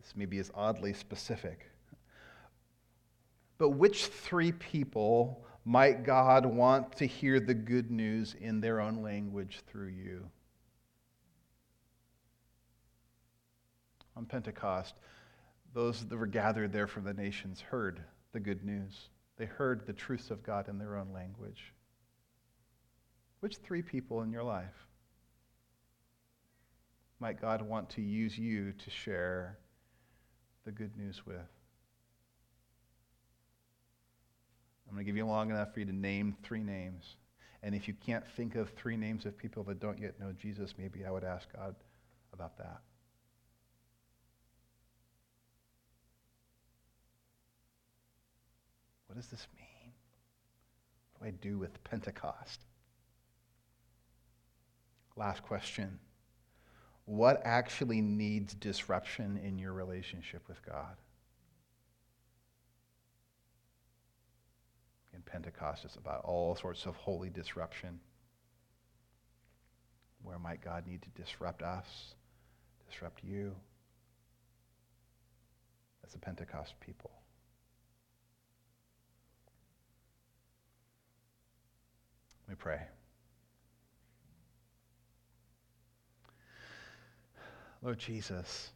This 0.00 0.14
maybe 0.16 0.38
is 0.38 0.50
oddly 0.54 0.92
specific. 0.92 1.70
But 3.58 3.70
which 3.70 4.06
three 4.06 4.52
people 4.52 5.44
might 5.64 6.04
God 6.04 6.44
want 6.44 6.96
to 6.96 7.06
hear 7.06 7.40
the 7.40 7.54
good 7.54 7.90
news 7.90 8.34
in 8.40 8.60
their 8.60 8.80
own 8.80 9.02
language 9.02 9.60
through 9.66 9.88
you? 9.88 10.28
On 14.16 14.26
Pentecost, 14.26 14.94
those 15.72 16.04
that 16.06 16.16
were 16.16 16.26
gathered 16.26 16.72
there 16.72 16.86
from 16.86 17.04
the 17.04 17.14
nations 17.14 17.60
heard 17.60 18.02
the 18.32 18.40
good 18.40 18.64
news. 18.64 19.08
They 19.36 19.46
heard 19.46 19.86
the 19.86 19.92
truths 19.92 20.30
of 20.30 20.42
God 20.42 20.68
in 20.68 20.78
their 20.78 20.96
own 20.96 21.12
language. 21.12 21.72
Which 23.40 23.56
three 23.56 23.82
people 23.82 24.22
in 24.22 24.30
your 24.30 24.44
life 24.44 24.86
might 27.20 27.40
God 27.40 27.62
want 27.62 27.90
to 27.90 28.02
use 28.02 28.36
you 28.38 28.72
to 28.72 28.90
share 28.90 29.58
the 30.64 30.72
good 30.72 30.96
news 30.96 31.24
with? 31.26 31.36
I'm 34.88 34.94
going 34.94 35.04
to 35.04 35.10
give 35.10 35.16
you 35.16 35.26
long 35.26 35.50
enough 35.50 35.72
for 35.72 35.80
you 35.80 35.86
to 35.86 35.92
name 35.92 36.36
three 36.42 36.62
names. 36.62 37.16
And 37.62 37.74
if 37.74 37.88
you 37.88 37.94
can't 37.94 38.24
think 38.36 38.56
of 38.56 38.70
three 38.70 38.96
names 38.96 39.24
of 39.24 39.38
people 39.38 39.64
that 39.64 39.80
don't 39.80 39.98
yet 39.98 40.20
know 40.20 40.32
Jesus, 40.32 40.74
maybe 40.78 41.04
I 41.04 41.10
would 41.10 41.24
ask 41.24 41.48
God 41.56 41.74
about 42.32 42.58
that. 42.58 42.80
What 49.06 49.16
does 49.16 49.28
this 49.28 49.46
mean? 49.56 49.92
What 51.12 51.22
do 51.22 51.28
I 51.28 51.30
do 51.40 51.58
with 51.58 51.82
Pentecost? 51.84 52.60
Last 55.16 55.42
question 55.42 56.00
what 57.06 57.42
actually 57.44 58.00
needs 58.00 58.54
disruption 58.54 59.38
in 59.44 59.58
your 59.58 59.72
relationship 59.72 60.42
with 60.48 60.64
God? 60.64 60.96
In 65.12 65.20
Pentecost, 65.22 65.84
it's 65.84 65.96
about 65.96 66.24
all 66.24 66.56
sorts 66.56 66.86
of 66.86 66.96
holy 66.96 67.30
disruption. 67.30 68.00
Where 70.22 70.38
might 70.38 70.62
God 70.62 70.86
need 70.86 71.02
to 71.02 71.22
disrupt 71.22 71.62
us, 71.62 72.14
disrupt 72.90 73.22
you 73.22 73.54
as 76.06 76.14
a 76.14 76.18
Pentecost 76.18 76.74
people? 76.80 77.10
Me 82.48 82.54
pray. 82.56 82.80
Lord 87.84 87.98
Jesus, 87.98 88.70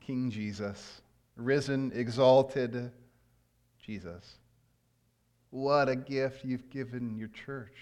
King 0.00 0.28
Jesus, 0.28 1.00
risen, 1.36 1.92
exalted 1.94 2.90
Jesus. 3.78 4.38
What 5.50 5.88
a 5.88 5.94
gift 5.94 6.44
you've 6.44 6.68
given 6.70 7.16
your 7.16 7.28
church. 7.28 7.76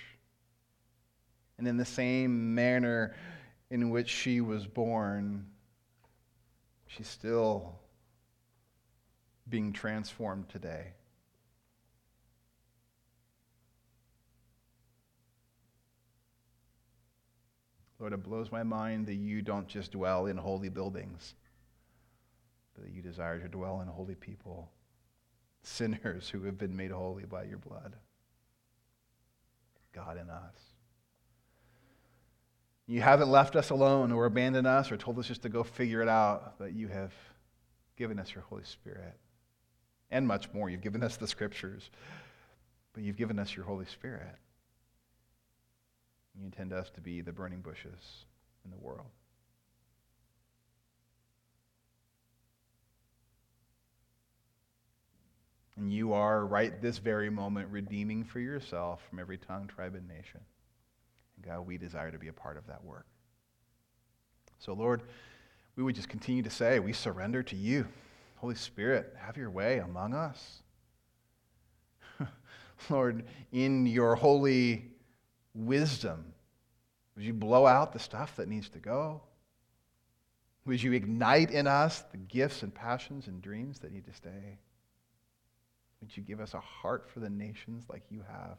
And 1.56 1.66
in 1.66 1.78
the 1.78 1.84
same 1.86 2.54
manner 2.54 3.14
in 3.70 3.88
which 3.88 4.10
she 4.10 4.42
was 4.42 4.66
born, 4.66 5.46
she's 6.88 7.08
still 7.08 7.78
being 9.48 9.72
transformed 9.72 10.50
today. 10.50 10.88
Lord, 17.98 18.12
it 18.12 18.22
blows 18.22 18.52
my 18.52 18.62
mind 18.62 19.06
that 19.06 19.14
you 19.14 19.42
don't 19.42 19.66
just 19.66 19.92
dwell 19.92 20.26
in 20.26 20.36
holy 20.36 20.68
buildings, 20.68 21.34
but 22.74 22.84
that 22.84 22.92
you 22.92 23.02
desire 23.02 23.40
to 23.40 23.48
dwell 23.48 23.80
in 23.80 23.88
holy 23.88 24.14
people, 24.14 24.70
sinners 25.62 26.28
who 26.28 26.44
have 26.44 26.58
been 26.58 26.76
made 26.76 26.92
holy 26.92 27.24
by 27.24 27.44
your 27.44 27.58
blood. 27.58 27.96
God 29.92 30.16
in 30.16 30.30
us. 30.30 30.54
You 32.86 33.00
haven't 33.02 33.30
left 33.30 33.56
us 33.56 33.70
alone 33.70 34.12
or 34.12 34.26
abandoned 34.26 34.66
us 34.66 34.90
or 34.90 34.96
told 34.96 35.18
us 35.18 35.26
just 35.26 35.42
to 35.42 35.48
go 35.48 35.62
figure 35.62 36.00
it 36.00 36.08
out, 36.08 36.58
but 36.58 36.72
you 36.72 36.88
have 36.88 37.12
given 37.96 38.18
us 38.18 38.32
your 38.34 38.44
Holy 38.44 38.64
Spirit 38.64 39.18
and 40.10 40.26
much 40.26 40.52
more. 40.54 40.70
You've 40.70 40.80
given 40.80 41.02
us 41.02 41.16
the 41.16 41.26
scriptures, 41.26 41.90
but 42.94 43.02
you've 43.02 43.16
given 43.16 43.38
us 43.38 43.54
your 43.54 43.66
Holy 43.66 43.84
Spirit. 43.86 44.34
You 46.38 46.44
intend 46.44 46.72
us 46.72 46.90
to 46.90 47.00
be 47.00 47.20
the 47.20 47.32
burning 47.32 47.60
bushes 47.60 48.24
in 48.64 48.70
the 48.70 48.76
world. 48.76 49.08
And 55.76 55.92
you 55.92 56.12
are, 56.12 56.44
right 56.44 56.80
this 56.82 56.98
very 56.98 57.30
moment, 57.30 57.68
redeeming 57.70 58.24
for 58.24 58.40
yourself 58.40 59.00
from 59.08 59.18
every 59.18 59.38
tongue, 59.38 59.68
tribe, 59.68 59.94
and 59.94 60.08
nation. 60.08 60.40
And 61.36 61.44
God, 61.44 61.66
we 61.66 61.78
desire 61.78 62.10
to 62.10 62.18
be 62.18 62.28
a 62.28 62.32
part 62.32 62.56
of 62.56 62.66
that 62.66 62.84
work. 62.84 63.06
So, 64.58 64.72
Lord, 64.72 65.02
we 65.76 65.84
would 65.84 65.94
just 65.94 66.08
continue 66.08 66.42
to 66.42 66.50
say, 66.50 66.80
we 66.80 66.92
surrender 66.92 67.44
to 67.44 67.56
you. 67.56 67.86
Holy 68.36 68.56
Spirit, 68.56 69.14
have 69.18 69.36
your 69.36 69.50
way 69.50 69.78
among 69.78 70.14
us. 70.14 70.62
Lord, 72.90 73.24
in 73.52 73.86
your 73.86 74.16
holy 74.16 74.90
wisdom, 75.58 76.32
would 77.14 77.24
you 77.24 77.34
blow 77.34 77.66
out 77.66 77.92
the 77.92 77.98
stuff 77.98 78.36
that 78.36 78.48
needs 78.48 78.68
to 78.70 78.78
go? 78.78 79.22
Would 80.64 80.82
you 80.82 80.92
ignite 80.92 81.50
in 81.50 81.66
us 81.66 82.04
the 82.12 82.18
gifts 82.18 82.62
and 82.62 82.74
passions 82.74 83.26
and 83.26 83.42
dreams 83.42 83.78
that 83.80 83.92
need 83.92 84.06
to 84.06 84.12
stay? 84.12 84.58
Would 86.00 86.16
you 86.16 86.22
give 86.22 86.40
us 86.40 86.54
a 86.54 86.60
heart 86.60 87.08
for 87.08 87.20
the 87.20 87.30
nations 87.30 87.84
like 87.88 88.02
you 88.10 88.22
have? 88.28 88.58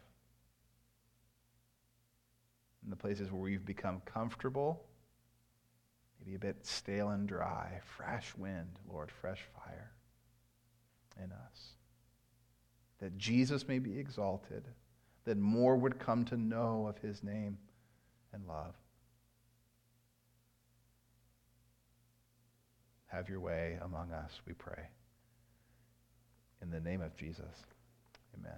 In 2.84 2.89
the 2.89 2.95
places 2.95 3.32
where 3.32 3.41
we've 3.41 3.66
become 3.66 4.02
comfortable, 4.06 4.84
maybe 6.20 6.36
a 6.36 6.39
bit 6.39 6.66
stale 6.66 7.10
and 7.10 7.28
dry, 7.28 7.80
fresh 7.95 8.34
wind, 8.38 8.70
Lord, 8.91 9.12
fresh 9.12 9.45
fire 9.56 9.91
in 11.18 11.32
us. 11.32 11.76
That 13.00 13.18
Jesus 13.18 13.68
may 13.68 13.80
be 13.80 13.97
exalted, 13.97 14.66
that 15.30 15.38
more 15.38 15.75
would 15.75 15.99
come 15.99 16.25
to 16.25 16.36
know 16.36 16.88
of 16.89 16.97
his 17.07 17.21
name 17.21 17.55
and 18.34 18.47
love. 18.47 18.73
Have 23.05 23.30
your 23.30 23.39
way 23.39 23.77
among 23.84 24.11
us, 24.11 24.32
we 24.47 24.53
pray. 24.53 24.89
In 26.63 26.71
the 26.71 26.80
name 26.80 27.01
of 27.01 27.15
Jesus, 27.15 27.45
amen. 28.39 28.57